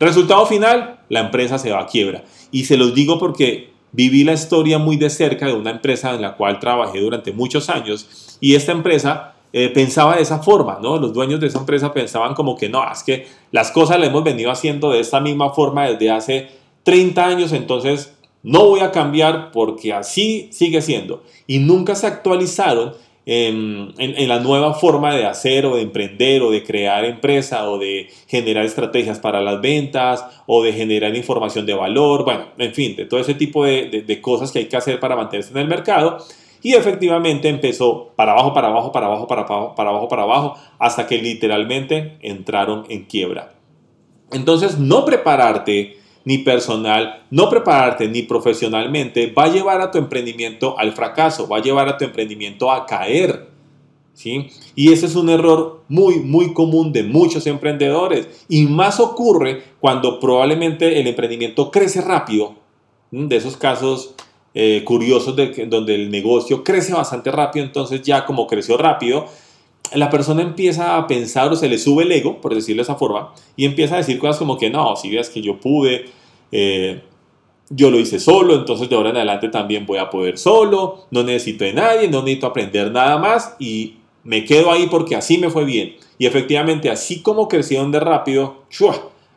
[0.00, 2.24] Resultado final, la empresa se va a quiebra.
[2.50, 6.22] Y se los digo porque viví la historia muy de cerca de una empresa en
[6.22, 10.98] la cual trabajé durante muchos años y esta empresa eh, pensaba de esa forma, ¿no?
[10.98, 14.22] Los dueños de esa empresa pensaban como que no, es que las cosas las hemos
[14.22, 16.48] venido haciendo de esta misma forma desde hace
[16.82, 21.22] 30 años, entonces no voy a cambiar porque así sigue siendo.
[21.46, 26.62] Y nunca se actualizaron en, la nueva forma de hacer o de emprender o de
[26.62, 32.24] crear empresa o de generar estrategias para las ventas o de generar información de valor,
[32.24, 35.52] bueno, en fin, de todo ese tipo de cosas que hay que hacer para mantenerse
[35.52, 36.18] en el mercado.
[36.62, 40.54] Y efectivamente empezó para abajo, para abajo, para abajo, para abajo, para abajo, para abajo,
[40.78, 43.54] hasta que literalmente entraron en quiebra.
[44.32, 50.78] Entonces, no prepararte ni personal, no prepararte ni profesionalmente va a llevar a tu emprendimiento
[50.78, 53.48] al fracaso, va a llevar a tu emprendimiento a caer.
[54.12, 54.48] ¿sí?
[54.74, 58.44] Y ese es un error muy, muy común de muchos emprendedores.
[58.48, 62.56] Y más ocurre cuando probablemente el emprendimiento crece rápido.
[63.10, 64.14] De esos casos
[64.60, 69.26] eh, curiosos de que, donde el negocio crece bastante rápido, entonces ya como creció rápido,
[69.92, 72.96] la persona empieza a pensar o se le sube el ego, por decirlo de esa
[72.96, 76.06] forma, y empieza a decir cosas como que no, si veas que yo pude,
[76.50, 77.00] eh,
[77.70, 81.22] yo lo hice solo, entonces de ahora en adelante también voy a poder solo, no
[81.22, 85.50] necesito de nadie, no necesito aprender nada más y me quedo ahí porque así me
[85.50, 85.94] fue bien.
[86.18, 88.64] Y efectivamente, así como crecieron de rápido,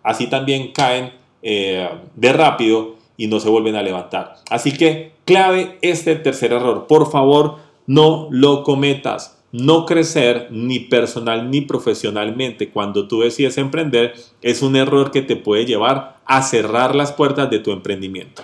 [0.02, 1.12] así también caen
[1.44, 4.38] eh, de rápido y no se vuelven a levantar.
[4.50, 6.88] Así que clave este tercer error.
[6.88, 9.38] Por favor, no lo cometas.
[9.52, 15.36] no crecer ni personal ni profesionalmente cuando tú decides emprender es un error que te
[15.36, 18.44] puede llevar a cerrar las puertas de tu emprendimiento.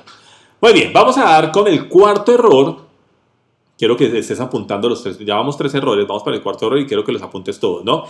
[0.60, 2.82] Muy bien, vamos a dar con el cuarto error.
[3.78, 6.80] Quiero que estés apuntando los tres, ya vamos tres errores, vamos para el cuarto error
[6.80, 8.04] y quiero que los apuntes todos, ¿no?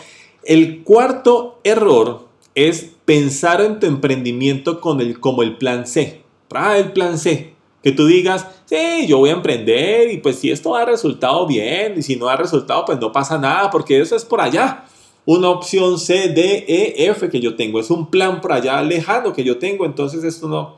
[0.43, 6.26] El cuarto error es pensar en tu emprendimiento con como el plan C.
[6.53, 7.53] Ah, el plan C.
[7.83, 11.95] Que tú digas, sí, yo voy a emprender y pues si esto da resultado bien
[11.97, 14.85] y si no da resultado pues no pasa nada porque eso es por allá.
[15.25, 17.79] Una opción C, D, E, F que yo tengo.
[17.79, 19.85] Es un plan por allá lejano que yo tengo.
[19.85, 20.75] Entonces esto no...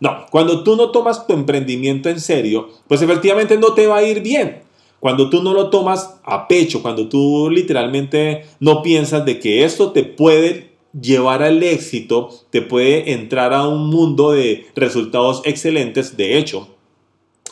[0.00, 4.02] No, cuando tú no tomas tu emprendimiento en serio, pues efectivamente no te va a
[4.02, 4.62] ir bien.
[4.98, 9.92] Cuando tú no lo tomas a pecho, cuando tú literalmente no piensas de que esto
[9.92, 16.16] te puede llevar al éxito, te puede entrar a un mundo de resultados excelentes.
[16.16, 16.68] De hecho,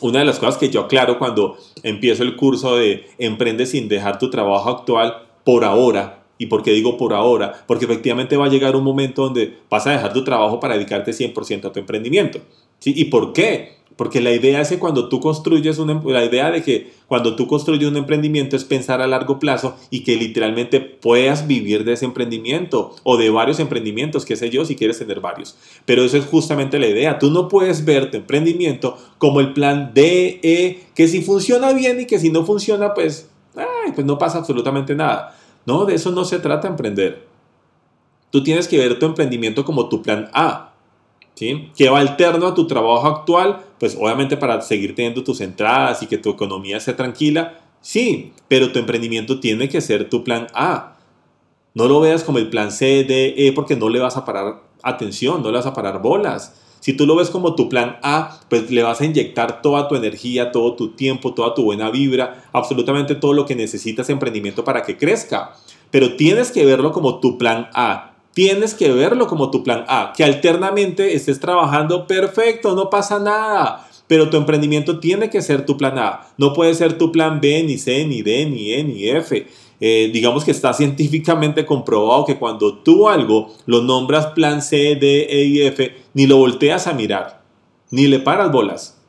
[0.01, 4.19] una de las cosas que yo aclaro cuando empiezo el curso de Emprende sin dejar
[4.19, 7.65] tu trabajo actual por ahora, ¿Y por qué digo por ahora?
[7.67, 11.11] Porque efectivamente va a llegar un momento donde vas a dejar tu trabajo para dedicarte
[11.11, 12.39] 100% a tu emprendimiento.
[12.79, 12.93] ¿sí?
[12.95, 13.78] ¿Y por qué?
[13.99, 17.35] Porque la idea es que cuando tú construyes un, em, la idea de que cuando
[17.35, 21.91] tú construyes un emprendimiento es pensar a largo plazo y que literalmente puedas vivir de
[21.91, 25.57] ese emprendimiento o de varios emprendimientos, qué sé yo, si quieres tener varios.
[25.85, 27.19] Pero eso es justamente la idea.
[27.19, 31.99] Tú no puedes ver tu emprendimiento como el plan D, E, que si funciona bien
[31.99, 33.29] y que si no funciona, pues,
[33.93, 35.37] pues no pasa absolutamente nada.
[35.65, 37.27] No, de eso no se trata emprender.
[38.29, 40.68] Tú tienes que ver tu emprendimiento como tu plan A
[41.75, 46.07] que va alterno a tu trabajo actual, pues obviamente para seguir teniendo tus entradas y
[46.07, 50.97] que tu economía sea tranquila, sí, pero tu emprendimiento tiene que ser tu plan A.
[51.73, 54.63] No lo veas como el plan C, D, E, porque no le vas a parar
[54.83, 56.55] atención, no le vas a parar bolas.
[56.81, 59.95] Si tú lo ves como tu plan A, pues le vas a inyectar toda tu
[59.95, 64.83] energía, todo tu tiempo, toda tu buena vibra, absolutamente todo lo que necesitas emprendimiento para
[64.83, 65.55] que crezca.
[65.91, 68.08] Pero tienes que verlo como tu plan A
[68.39, 73.85] tienes que verlo como tu plan A, que alternamente estés trabajando perfecto, no pasa nada.
[74.07, 76.25] Pero tu emprendimiento tiene que ser tu plan A.
[76.37, 79.45] No puede ser tu plan B, ni C, ni D, ni E, ni F.
[79.81, 85.27] Eh, digamos que está científicamente comprobado que cuando tú algo lo nombras plan C, D,
[85.29, 87.41] E y F, ni lo volteas a mirar,
[87.91, 89.01] ni le paras bolas.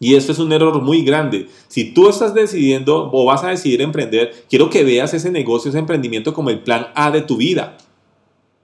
[0.00, 1.48] Y esto es un error muy grande.
[1.68, 5.78] Si tú estás decidiendo o vas a decidir emprender, quiero que veas ese negocio, ese
[5.78, 7.78] emprendimiento como el plan A de tu vida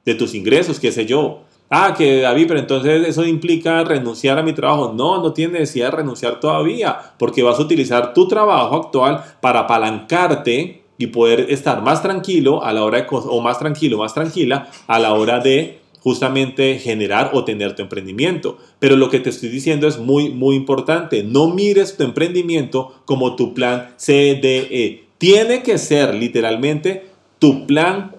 [0.09, 1.43] de tus ingresos, qué sé yo.
[1.71, 4.95] Ah, que David, pero entonces eso implica renunciar a mi trabajo.
[4.97, 9.61] No, no tienes necesidad de renunciar todavía, porque vas a utilizar tu trabajo actual para
[9.61, 14.71] apalancarte y poder estar más tranquilo a la hora de, o más tranquilo, más tranquila
[14.87, 18.57] a la hora de justamente generar o tener tu emprendimiento.
[18.79, 21.23] Pero lo que te estoy diciendo es muy, muy importante.
[21.23, 25.05] No mires tu emprendimiento como tu plan CDE.
[25.19, 28.17] Tiene que ser literalmente tu plan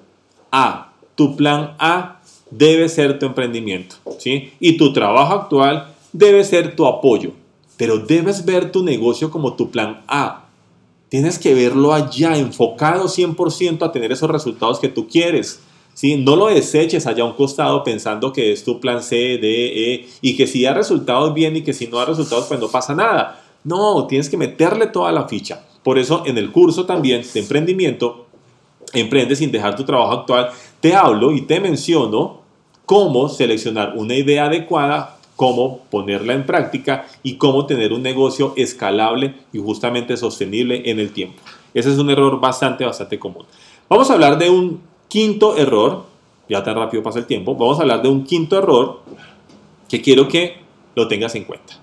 [0.51, 0.88] A
[1.19, 4.53] tu plan A debe ser tu emprendimiento, ¿sí?
[4.61, 7.33] Y tu trabajo actual debe ser tu apoyo,
[7.75, 10.45] pero debes ver tu negocio como tu plan A.
[11.09, 15.59] Tienes que verlo allá, enfocado 100% a tener esos resultados que tú quieres.
[15.93, 16.15] ¿sí?
[16.15, 20.07] No lo deseches allá a un costado pensando que es tu plan C, D, E
[20.21, 22.95] y que si da resultados bien y que si no da resultados pues no pasa
[22.95, 23.43] nada.
[23.65, 25.65] No, tienes que meterle toda la ficha.
[25.83, 28.28] Por eso en el curso también de emprendimiento
[28.93, 30.49] Emprende sin dejar tu trabajo actual,
[30.79, 32.41] te hablo y te menciono
[32.85, 39.35] cómo seleccionar una idea adecuada, cómo ponerla en práctica y cómo tener un negocio escalable
[39.53, 41.39] y justamente sostenible en el tiempo.
[41.73, 43.45] Ese es un error bastante, bastante común.
[43.87, 46.05] Vamos a hablar de un quinto error,
[46.49, 49.01] ya tan rápido pasa el tiempo, vamos a hablar de un quinto error
[49.87, 50.57] que quiero que
[50.95, 51.79] lo tengas en cuenta.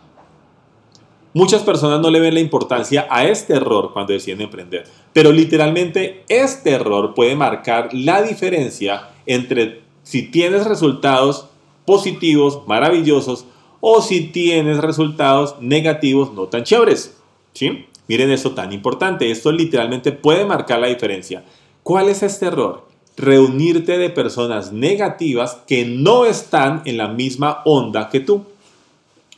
[1.36, 6.24] Muchas personas no le ven la importancia a este error cuando deciden emprender, pero literalmente
[6.30, 11.48] este error puede marcar la diferencia entre si tienes resultados
[11.84, 13.44] positivos, maravillosos,
[13.82, 17.18] o si tienes resultados negativos, no tan chéveres.
[17.52, 17.84] ¿Sí?
[18.08, 21.44] Miren esto tan importante, esto literalmente puede marcar la diferencia.
[21.82, 22.88] ¿Cuál es este error?
[23.14, 28.46] Reunirte de personas negativas que no están en la misma onda que tú.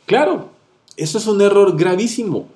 [0.05, 0.58] Claro,
[0.99, 2.47] eso es un error gravísimo.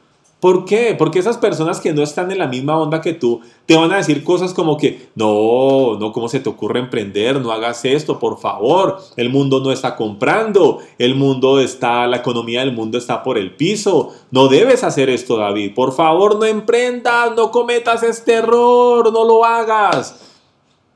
[0.43, 0.93] ¿Por qué?
[0.99, 3.95] Porque esas personas que no están en la misma onda que tú te van a
[3.95, 7.39] decir cosas como que, no, no, ¿cómo se te ocurre emprender?
[7.39, 8.99] No hagas esto, por favor.
[9.15, 13.55] El mundo no está comprando, el mundo está, la economía del mundo está por el
[13.55, 14.13] piso.
[14.31, 15.73] No debes hacer esto, David.
[15.73, 20.35] Por favor, no emprendas, no cometas este error, no lo hagas.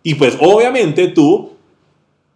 [0.04, 1.52] Y pues obviamente tú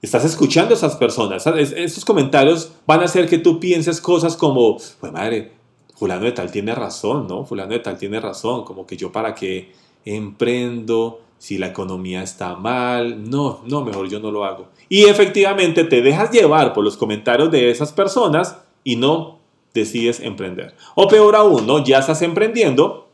[0.01, 1.45] estás escuchando a esas personas.
[1.47, 5.51] Esos comentarios van a hacer que tú pienses cosas como, pues madre,
[5.95, 7.45] fulano de tal tiene razón, ¿no?
[7.45, 9.71] Fulano de tal tiene razón, como que yo para qué
[10.03, 14.67] emprendo si la economía está mal, no, no, mejor yo no lo hago.
[14.89, 19.39] Y efectivamente te dejas llevar por los comentarios de esas personas y no
[19.73, 20.75] decides emprender.
[20.95, 21.83] O peor aún, ¿no?
[21.83, 23.09] Ya estás emprendiendo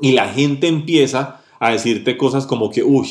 [0.00, 3.08] y la gente empieza a decirte cosas como que, uy,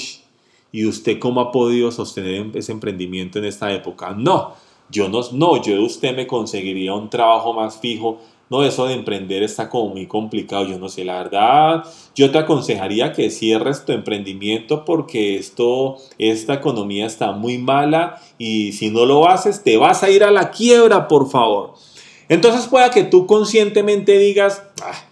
[0.76, 4.14] ¿y usted cómo ha podido sostener ese emprendimiento en esta época?
[4.14, 4.56] No,
[4.90, 8.20] yo no, no, yo de usted me conseguiría un trabajo más fijo.
[8.50, 10.66] No, eso de emprender está como muy complicado.
[10.66, 16.56] Yo no sé, la verdad, yo te aconsejaría que cierres tu emprendimiento porque esto, esta
[16.56, 20.52] economía está muy mala y si no lo haces, te vas a ir a la
[20.52, 21.76] quiebra, por favor.
[22.28, 25.06] Entonces pueda que tú conscientemente digas, ah,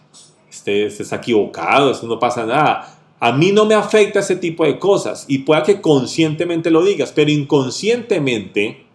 [0.49, 2.99] este, este está equivocado, eso no pasa nada.
[3.23, 7.13] A mí no me afecta ese tipo de cosas y pueda que conscientemente lo digas,
[7.13, 8.85] pero inconscientemente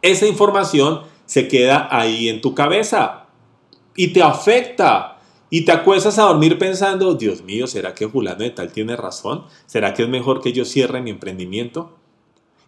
[0.00, 3.26] esa información se queda ahí en tu cabeza
[3.96, 5.18] y te afecta.
[5.50, 9.46] Y te acuestas a dormir pensando, Dios mío, ¿será que fulano de tal tiene razón?
[9.66, 11.97] ¿Será que es mejor que yo cierre mi emprendimiento?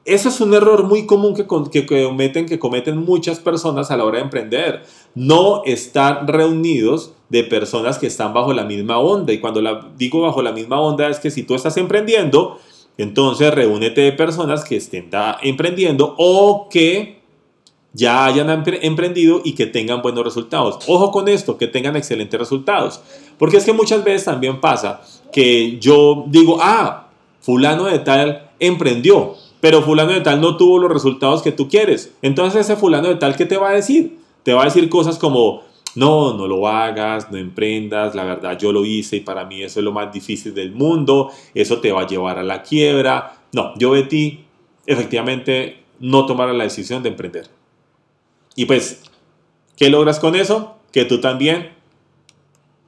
[0.04, 4.04] Eso es un error muy común que, que, cometen, que cometen muchas personas a la
[4.04, 4.82] hora de emprender.
[5.14, 9.32] No estar reunidos de personas que están bajo la misma onda.
[9.32, 9.60] Y cuando
[9.96, 12.58] digo bajo la misma onda es que si tú estás emprendiendo,
[12.96, 15.10] entonces reúnete de personas que estén
[15.42, 17.20] emprendiendo o que
[17.92, 18.48] ya hayan
[18.82, 20.78] emprendido y que tengan buenos resultados.
[20.86, 23.00] Ojo con esto, que tengan excelentes resultados.
[23.38, 27.08] Porque es que muchas veces también pasa que yo digo, ah,
[27.40, 32.14] fulano de tal emprendió pero fulano de tal no tuvo los resultados que tú quieres.
[32.22, 34.18] Entonces ese fulano de tal, ¿qué te va a decir?
[34.42, 35.62] Te va a decir cosas como,
[35.94, 39.80] no, no lo hagas, no emprendas, la verdad yo lo hice y para mí eso
[39.80, 43.36] es lo más difícil del mundo, eso te va a llevar a la quiebra.
[43.52, 44.44] No, yo de ti
[44.86, 47.48] efectivamente no tomara la decisión de emprender.
[48.56, 49.02] Y pues,
[49.76, 50.76] ¿qué logras con eso?
[50.92, 51.70] Que tú también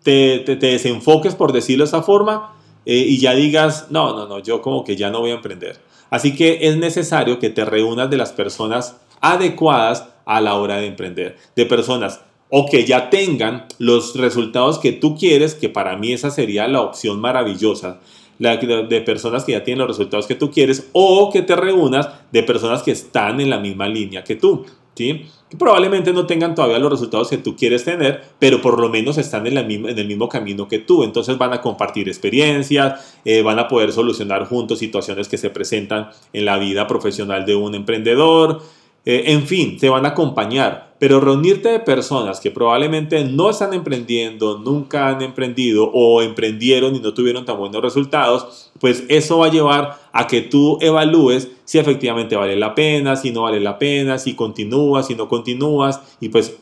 [0.03, 2.55] te, te, desenfoques, por decirlo de esa forma,
[2.85, 5.79] eh, y ya digas, no, no, no, yo como que ya no voy a emprender.
[6.13, 10.87] Así que es necesario que te reúnas de las personas adecuadas a la hora de
[10.87, 12.21] emprender, de personas
[12.51, 16.83] o que ya tengan los resultados que tú quieres, que para mí esa sería la
[16.83, 18.01] opción maravillosa,
[18.39, 22.43] de personas que ya tienen los resultados que tú quieres, o que te reúnas de
[22.43, 24.67] personas que están en la misma línea que tú.
[24.95, 25.25] ¿sí?
[25.59, 29.47] Probablemente no tengan todavía los resultados que tú quieres tener, pero por lo menos están
[29.47, 31.05] en, en el mismo camino que tú.
[31.05, 36.09] Entonces van a compartir experiencias, eh, van a poder solucionar juntos situaciones que se presentan
[36.33, 38.63] en la vida profesional de un emprendedor.
[39.05, 43.75] Eh, en fin, te van a acompañar, pero reunirte de personas que probablemente no están
[43.75, 49.47] emprendiendo, nunca han emprendido o emprendieron y no tuvieron tan buenos resultados, pues eso va
[49.47, 53.77] a llevar a que tú evalúes si efectivamente vale la pena, si no vale la
[53.79, 56.57] pena, si continúas, si no continúas y pues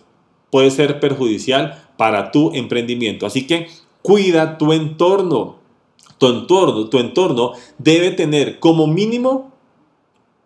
[0.51, 3.27] puede ser perjudicial para tu emprendimiento.
[3.27, 3.69] Así que
[4.01, 5.57] cuida tu entorno.
[6.17, 9.53] Tu entorno, tu entorno debe tener como mínimo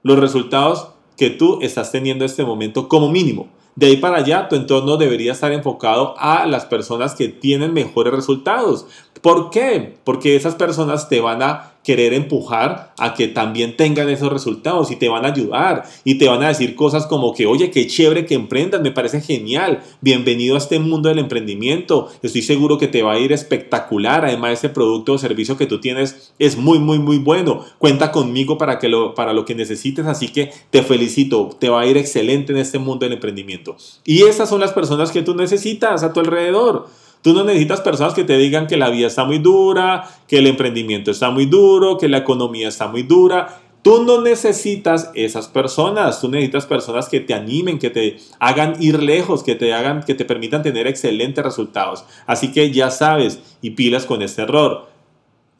[0.03, 3.49] los resultados que tú estás teniendo en este momento como mínimo.
[3.77, 8.15] De ahí para allá, tu entorno debería estar enfocado a las personas que tienen mejores
[8.15, 8.87] resultados.
[9.21, 9.97] ¿Por qué?
[10.05, 14.97] Porque esas personas te van a querer empujar a que también tengan esos resultados y
[14.97, 18.25] te van a ayudar y te van a decir cosas como que, oye, qué chévere
[18.25, 23.03] que emprendas, me parece genial, bienvenido a este mundo del emprendimiento, estoy seguro que te
[23.03, 26.99] va a ir espectacular, además ese producto o servicio que tú tienes es muy, muy,
[26.99, 31.51] muy bueno, cuenta conmigo para, que lo, para lo que necesites, así que te felicito,
[31.59, 33.77] te va a ir excelente en este mundo del emprendimiento.
[34.05, 36.89] Y esas son las personas que tú necesitas a tu alrededor.
[37.25, 40.47] Tú no necesitas personas que te digan que la vida está muy dura, que el
[40.47, 43.63] emprendimiento está muy duro, que la economía está muy dura.
[43.81, 49.03] Tú no necesitas esas personas, tú necesitas personas que te animen, que te hagan ir
[49.03, 52.05] lejos, que te hagan, que te permitan tener excelentes resultados.
[52.27, 54.91] Así que ya sabes y pilas con este error.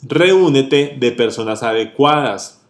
[0.03, 2.63] Reúnete de personas adecuadas.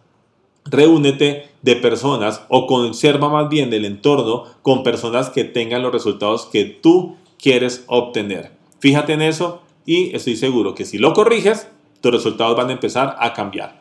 [0.63, 6.45] Reúnete de personas o conserva más bien el entorno con personas que tengan los resultados
[6.45, 8.54] que tú quieres obtener.
[8.85, 11.67] Fíjate en eso y estoy seguro que si lo corriges,
[12.01, 13.79] tus resultados van a empezar a cambiar.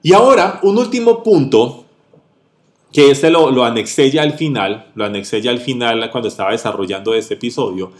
[0.00, 1.86] Y ahora, un último punto,
[2.92, 6.52] que este lo, lo anexé ya al final, lo anexé ya al final cuando estaba
[6.52, 7.90] desarrollando este episodio,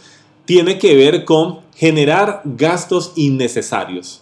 [0.45, 4.21] tiene que ver con generar gastos innecesarios.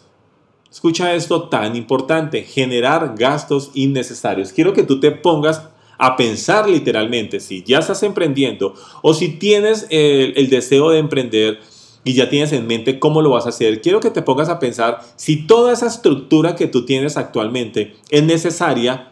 [0.72, 4.52] Escucha esto tan importante, generar gastos innecesarios.
[4.54, 5.62] Quiero que tú te pongas
[6.00, 11.60] a pensar literalmente si ya estás emprendiendo o si tienes el, el deseo de emprender
[12.06, 14.60] y ya tienes en mente cómo lo vas a hacer, quiero que te pongas a
[14.60, 19.12] pensar si toda esa estructura que tú tienes actualmente es necesaria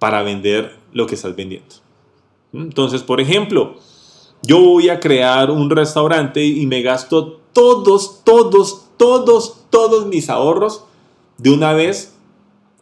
[0.00, 1.76] para vender lo que estás vendiendo.
[2.52, 3.76] Entonces, por ejemplo,
[4.42, 10.84] yo voy a crear un restaurante y me gasto todos, todos, todos, todos mis ahorros
[11.38, 12.14] de una vez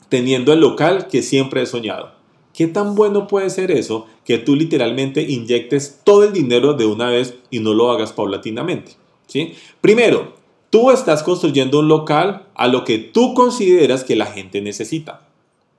[0.09, 2.12] teniendo el local que siempre he soñado.
[2.55, 7.09] ¿Qué tan bueno puede ser eso que tú literalmente inyectes todo el dinero de una
[7.09, 9.01] vez y no lo hagas paulatinamente?
[9.80, 10.35] Primero,
[10.70, 15.28] tú estás construyendo un local a lo que tú consideras que la gente necesita.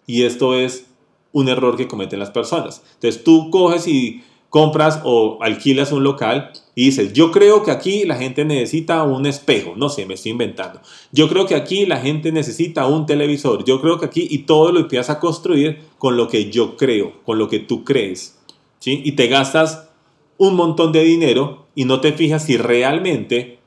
[0.05, 0.85] Y esto es
[1.31, 2.83] un error que cometen las personas.
[2.95, 4.23] Entonces tú coges y
[4.53, 9.25] compras o alquilas un local y dices, yo creo que aquí la gente necesita un
[9.25, 10.79] espejo, no sé, me estoy inventando.
[11.11, 14.71] Yo creo que aquí la gente necesita un televisor, yo creo que aquí y todo
[14.71, 18.37] lo empiezas a construir con lo que yo creo, con lo que tú crees.
[18.77, 19.01] ¿sí?
[19.03, 19.89] Y te gastas
[20.37, 23.59] un montón de dinero y no te fijas si realmente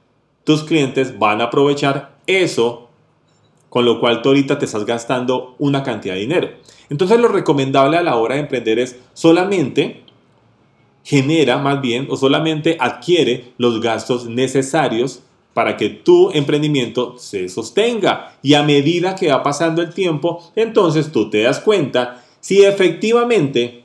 [0.44, 2.88] tus clientes van a aprovechar eso,
[3.68, 6.50] con lo cual tú ahorita te estás gastando una cantidad de dinero.
[6.88, 10.02] Entonces lo recomendable a la hora de emprender es solamente
[11.02, 15.22] genera más bien o solamente adquiere los gastos necesarios
[15.54, 18.36] para que tu emprendimiento se sostenga.
[18.42, 23.84] Y a medida que va pasando el tiempo, entonces tú te das cuenta si efectivamente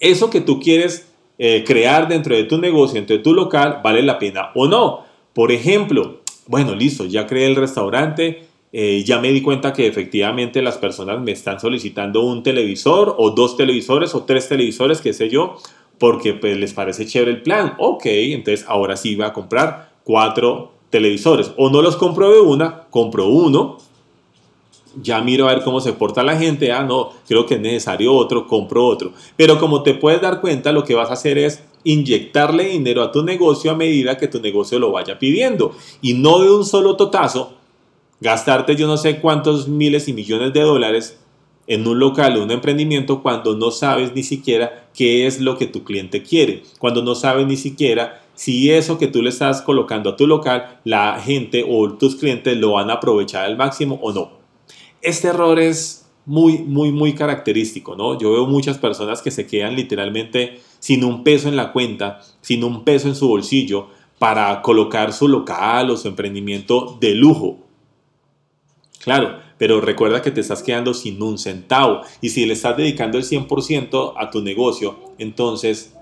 [0.00, 1.07] eso que tú quieres
[1.38, 5.04] eh, crear dentro de tu negocio, dentro de tu local, vale la pena o no.
[5.32, 10.60] Por ejemplo, bueno, listo, ya creé el restaurante, eh, ya me di cuenta que efectivamente
[10.62, 15.28] las personas me están solicitando un televisor o dos televisores o tres televisores, qué sé
[15.28, 15.56] yo,
[15.98, 17.74] porque pues, les parece chévere el plan.
[17.78, 21.52] Ok, entonces ahora sí voy a comprar cuatro televisores.
[21.56, 23.78] O no los compro de una, compro uno.
[25.02, 26.72] Ya miro a ver cómo se porta la gente.
[26.72, 29.12] Ah, no, creo que es necesario otro, compro otro.
[29.36, 33.12] Pero como te puedes dar cuenta, lo que vas a hacer es inyectarle dinero a
[33.12, 35.72] tu negocio a medida que tu negocio lo vaya pidiendo.
[36.02, 37.52] Y no de un solo totazo,
[38.20, 41.18] gastarte yo no sé cuántos miles y millones de dólares
[41.66, 45.66] en un local o un emprendimiento cuando no sabes ni siquiera qué es lo que
[45.66, 50.10] tu cliente quiere, cuando no sabes ni siquiera si eso que tú le estás colocando
[50.10, 54.12] a tu local, la gente o tus clientes lo van a aprovechar al máximo o
[54.12, 54.37] no.
[55.02, 58.18] Este error es muy, muy, muy característico, ¿no?
[58.18, 62.64] Yo veo muchas personas que se quedan literalmente sin un peso en la cuenta, sin
[62.64, 63.88] un peso en su bolsillo
[64.18, 67.58] para colocar su local o su emprendimiento de lujo.
[69.02, 73.16] Claro, pero recuerda que te estás quedando sin un centavo y si le estás dedicando
[73.16, 75.94] el 100% a tu negocio, entonces,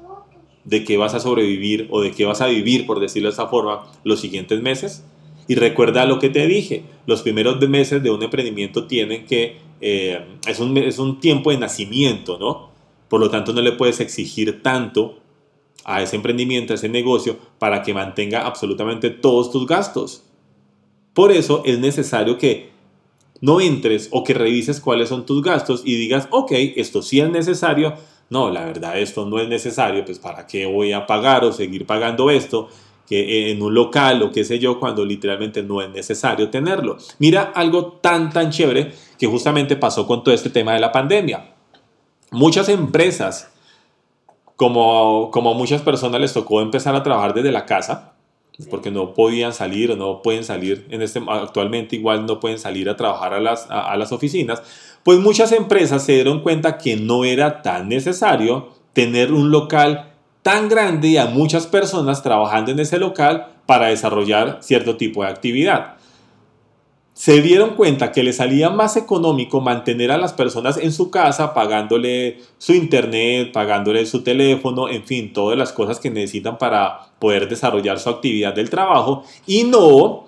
[0.64, 3.46] ¿de qué vas a sobrevivir o de qué vas a vivir, por decirlo de esa
[3.46, 5.04] forma, los siguientes meses?
[5.48, 10.24] Y recuerda lo que te dije, los primeros meses de un emprendimiento tienen que, eh,
[10.46, 12.70] es, un, es un tiempo de nacimiento, ¿no?
[13.08, 15.20] Por lo tanto, no le puedes exigir tanto
[15.84, 20.24] a ese emprendimiento, a ese negocio, para que mantenga absolutamente todos tus gastos.
[21.14, 22.70] Por eso es necesario que
[23.40, 27.30] no entres o que revises cuáles son tus gastos y digas, ok, esto sí es
[27.30, 27.94] necesario.
[28.28, 31.86] No, la verdad, esto no es necesario, pues para qué voy a pagar o seguir
[31.86, 32.68] pagando esto
[33.06, 36.96] que en un local o qué sé yo, cuando literalmente no es necesario tenerlo.
[37.18, 41.54] Mira algo tan, tan chévere que justamente pasó con todo este tema de la pandemia.
[42.30, 43.52] Muchas empresas,
[44.56, 48.16] como, como a muchas personas les tocó empezar a trabajar desde la casa,
[48.70, 52.88] porque no podían salir o no pueden salir en este actualmente igual no pueden salir
[52.88, 54.62] a trabajar a las, a, las oficinas,
[55.02, 60.15] pues muchas empresas se dieron cuenta que no era tan necesario tener un local
[60.46, 65.28] tan grande y a muchas personas trabajando en ese local para desarrollar cierto tipo de
[65.28, 65.96] actividad.
[67.14, 71.52] Se dieron cuenta que les salía más económico mantener a las personas en su casa
[71.52, 77.48] pagándole su internet, pagándole su teléfono, en fin, todas las cosas que necesitan para poder
[77.48, 80.26] desarrollar su actividad del trabajo y no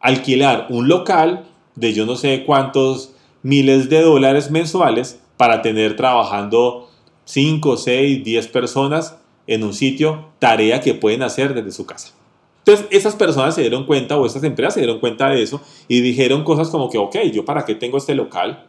[0.00, 1.44] alquilar un local
[1.76, 3.14] de yo no sé cuántos
[3.44, 6.88] miles de dólares mensuales para tener trabajando
[7.24, 9.18] 5, 6, 10 personas
[9.48, 12.12] en un sitio, tarea que pueden hacer desde su casa.
[12.58, 16.02] Entonces, esas personas se dieron cuenta o esas empresas se dieron cuenta de eso y
[16.02, 18.66] dijeron cosas como que, ok, yo para qué tengo este local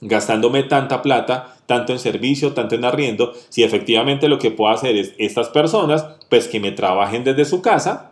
[0.00, 4.96] gastándome tanta plata, tanto en servicio, tanto en arriendo, si efectivamente lo que puedo hacer
[4.96, 8.09] es estas personas, pues que me trabajen desde su casa.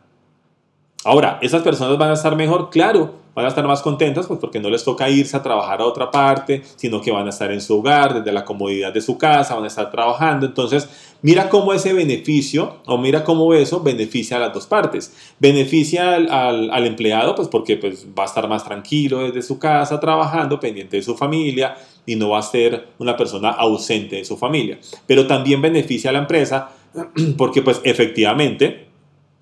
[1.08, 2.68] Ahora, ¿esas personas van a estar mejor?
[2.68, 5.86] Claro, van a estar más contentas, pues porque no les toca irse a trabajar a
[5.86, 9.16] otra parte, sino que van a estar en su hogar, desde la comodidad de su
[9.16, 10.44] casa, van a estar trabajando.
[10.44, 10.86] Entonces,
[11.22, 15.14] mira cómo ese beneficio, o mira cómo eso beneficia a las dos partes.
[15.38, 20.60] Beneficia al, empleado, pues porque pues, va a estar más tranquilo desde su casa, trabajando,
[20.60, 24.78] pendiente de su familia, y no va a ser una persona ausente de su familia.
[25.06, 26.68] Pero también beneficia a la empresa,
[27.38, 28.87] porque pues efectivamente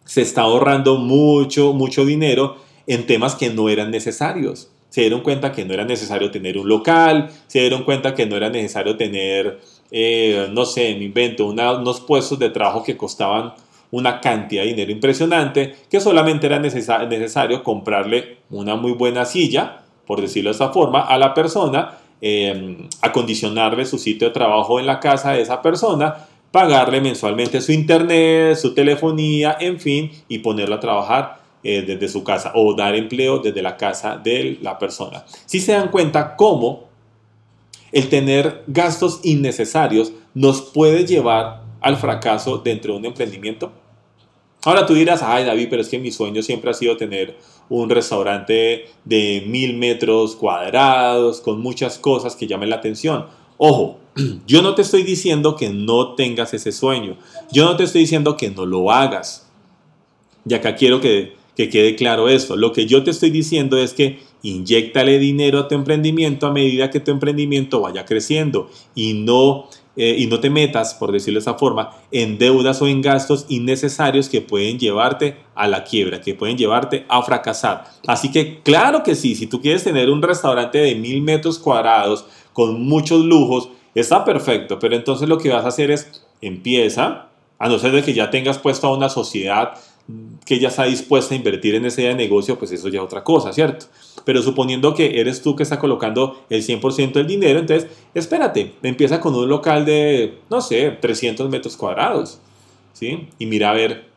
[0.07, 4.70] se está ahorrando mucho, mucho dinero en temas que no eran necesarios.
[4.88, 8.36] Se dieron cuenta que no era necesario tener un local, se dieron cuenta que no
[8.36, 13.52] era necesario tener eh, no sé, me invento, unos puestos de trabajo que costaban
[13.90, 20.20] una cantidad de dinero impresionante, que solamente era necesario comprarle una muy buena silla, por
[20.20, 24.98] decirlo de esta forma, a la persona, eh, acondicionarle su sitio de trabajo en la
[24.98, 26.26] casa de esa persona,
[26.57, 32.24] pagarle mensualmente su internet, su telefonía, en fin, y ponerlo a trabajar eh, desde su
[32.24, 35.22] casa o dar empleo desde la casa de la persona.
[35.44, 36.84] Si se dan cuenta cómo
[37.92, 43.70] el tener gastos innecesarios nos puede llevar al fracaso dentro de un emprendimiento.
[44.64, 47.36] Ahora tú dirás, ay David, pero es que mi sueño siempre ha sido tener
[47.68, 53.26] un restaurante de mil metros cuadrados, con muchas cosas que llamen la atención.
[53.59, 53.98] Ojo,
[54.46, 57.16] yo no te estoy diciendo que no tengas ese sueño.
[57.52, 59.48] Yo no te estoy diciendo que no lo hagas.
[60.48, 62.54] Y acá quiero que que quede claro esto.
[62.54, 66.90] Lo que yo te estoy diciendo es que inyectale dinero a tu emprendimiento a medida
[66.90, 71.42] que tu emprendimiento vaya creciendo y no, eh, y no te metas, por decirlo de
[71.42, 76.34] esa forma, en deudas o en gastos innecesarios que pueden llevarte a la quiebra, que
[76.34, 77.84] pueden llevarte a fracasar.
[78.06, 82.26] Así que claro que sí, si tú quieres tener un restaurante de mil metros cuadrados
[82.52, 83.70] con muchos lujos,
[84.01, 87.28] está perfecto, pero entonces lo que vas a hacer es empieza,
[87.59, 89.72] a no ser de que ya tengas puesto a una sociedad
[90.44, 93.53] que ya está dispuesta a invertir en ese negocio, pues eso ya es otra cosa,
[93.53, 93.86] ¿cierto?
[94.24, 99.20] Pero suponiendo que eres tú que está colocando el 100% del dinero, entonces espérate, empieza
[99.20, 102.38] con un local de, no sé, 300 metros cuadrados,
[102.92, 103.28] ¿sí?
[103.38, 104.15] Y mira a ver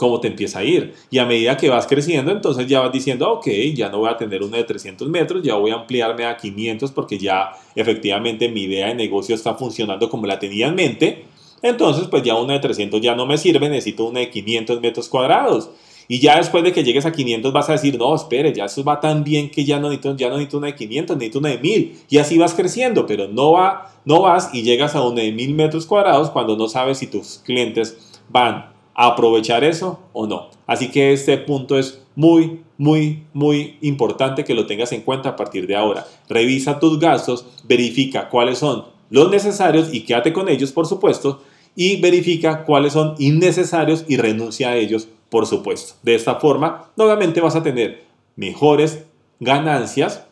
[0.00, 0.94] cómo te empieza a ir.
[1.10, 4.16] Y a medida que vas creciendo, entonces ya vas diciendo, ok, ya no voy a
[4.16, 8.62] tener uno de 300 metros, ya voy a ampliarme a 500 porque ya efectivamente mi
[8.62, 11.24] idea de negocio está funcionando como la tenía en mente
[11.62, 15.08] entonces, pues ya una de 300 ya no me sirve, necesito una de 500 metros
[15.08, 15.70] cuadrados.
[16.08, 18.82] Y ya después de que llegues a 500 vas a decir, no, espere, ya eso
[18.82, 21.50] va tan bien que ya no necesito, ya no necesito una de 500, necesito una
[21.50, 21.98] de 1000.
[22.08, 25.54] Y así vas creciendo, pero no, va, no vas y llegas a una de 1000
[25.54, 30.50] metros cuadrados cuando no sabes si tus clientes van aprovechar eso o no.
[30.66, 35.36] Así que este punto es muy, muy, muy importante que lo tengas en cuenta a
[35.36, 36.06] partir de ahora.
[36.28, 41.42] Revisa tus gastos, verifica cuáles son los necesarios y quédate con ellos, por supuesto,
[41.74, 45.94] y verifica cuáles son innecesarios y renuncia a ellos, por supuesto.
[46.02, 48.04] De esta forma, nuevamente vas a tener
[48.36, 49.04] mejores
[49.38, 50.24] ganancias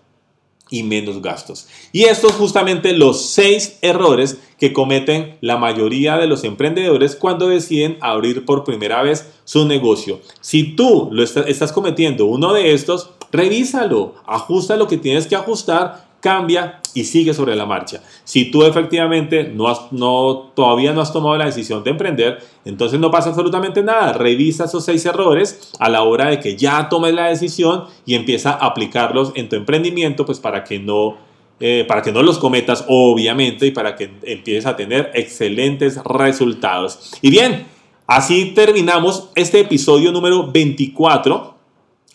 [0.71, 1.69] y menos gastos.
[1.93, 7.97] Y estos justamente los seis errores que cometen la mayoría de los emprendedores cuando deciden
[8.01, 10.21] abrir por primera vez su negocio.
[10.41, 16.09] Si tú lo estás cometiendo uno de estos, revísalo, ajusta lo que tienes que ajustar
[16.21, 18.03] cambia y sigue sobre la marcha.
[18.25, 22.99] Si tú efectivamente no, has, no todavía no has tomado la decisión de emprender, entonces
[22.99, 24.13] no pasa absolutamente nada.
[24.15, 28.51] Revisa esos seis errores a la hora de que ya tomes la decisión y empieza
[28.51, 31.17] a aplicarlos en tu emprendimiento, pues para que no,
[31.61, 37.13] eh, para que no los cometas, obviamente, y para que empieces a tener excelentes resultados.
[37.21, 37.67] Y bien,
[38.07, 41.55] así terminamos este episodio número 24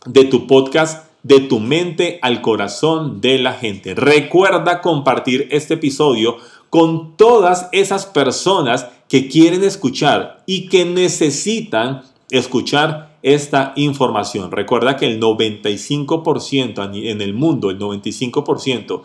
[0.05, 3.95] de tu podcast de tu mente al corazón de la gente.
[3.95, 6.37] Recuerda compartir este episodio
[6.69, 14.51] con todas esas personas que quieren escuchar y que necesitan escuchar esta información.
[14.51, 19.01] Recuerda que el 95% en el mundo, el 95%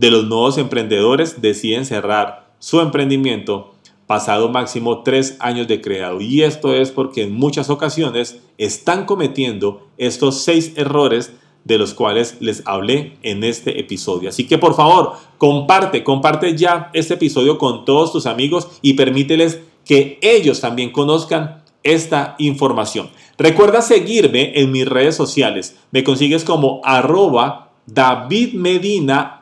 [0.00, 3.74] de los nuevos emprendedores deciden cerrar su emprendimiento
[4.06, 6.22] pasado máximo tres años de creado.
[6.22, 11.34] Y esto es porque en muchas ocasiones están cometiendo estos seis errores
[11.64, 14.30] de los cuales les hablé en este episodio.
[14.30, 19.60] Así que por favor, comparte, comparte ya este episodio con todos tus amigos y permíteles
[19.84, 23.10] que ellos también conozcan esta información.
[23.36, 25.76] Recuerda seguirme en mis redes sociales.
[25.90, 29.40] Me consigues como arroba David Medina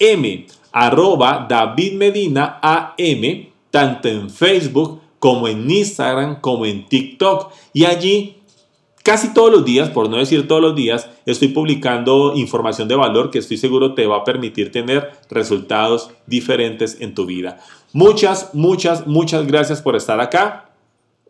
[0.00, 7.52] AM, arroba David Medina AM, tanto en Facebook como en Instagram, como en TikTok.
[7.72, 8.40] Y allí
[9.02, 13.30] Casi todos los días, por no decir todos los días, estoy publicando información de valor
[13.30, 17.58] que estoy seguro te va a permitir tener resultados diferentes en tu vida.
[17.94, 20.70] Muchas, muchas, muchas gracias por estar acá.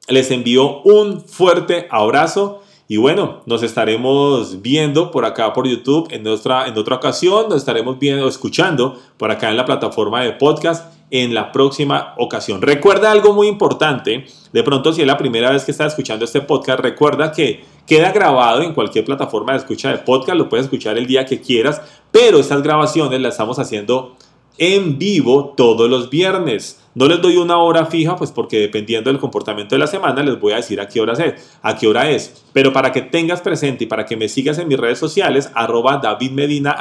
[0.08, 6.26] Les envío un fuerte abrazo y bueno, nos estaremos viendo por acá por YouTube en
[6.26, 7.46] otra, en otra ocasión.
[7.48, 12.60] Nos estaremos viendo, escuchando por acá en la plataforma de podcast en la próxima ocasión.
[12.60, 14.26] Recuerda algo muy importante.
[14.52, 18.10] De pronto, si es la primera vez que estás escuchando este podcast, recuerda que queda
[18.10, 20.36] grabado en cualquier plataforma de escucha de podcast.
[20.36, 21.80] Lo puedes escuchar el día que quieras,
[22.10, 24.16] pero estas grabaciones las estamos haciendo
[24.60, 26.78] en vivo todos los viernes.
[26.94, 30.38] No les doy una hora fija, pues porque dependiendo del comportamiento de la semana les
[30.38, 31.58] voy a decir a qué hora es.
[31.62, 32.44] A qué hora es.
[32.52, 35.96] Pero para que tengas presente y para que me sigas en mis redes sociales, arroba
[35.96, 36.76] David Medina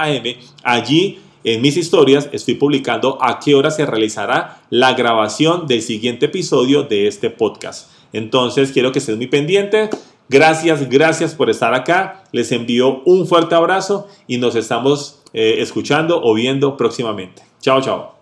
[0.63, 6.25] allí en mis historias estoy publicando a qué hora se realizará la grabación del siguiente
[6.25, 7.89] episodio de este podcast.
[8.11, 9.89] Entonces quiero que estés muy pendiente.
[10.27, 12.25] Gracias, gracias por estar acá.
[12.33, 17.48] Les envío un fuerte abrazo y nos estamos eh, escuchando o viendo próximamente.
[17.59, 18.18] 交球。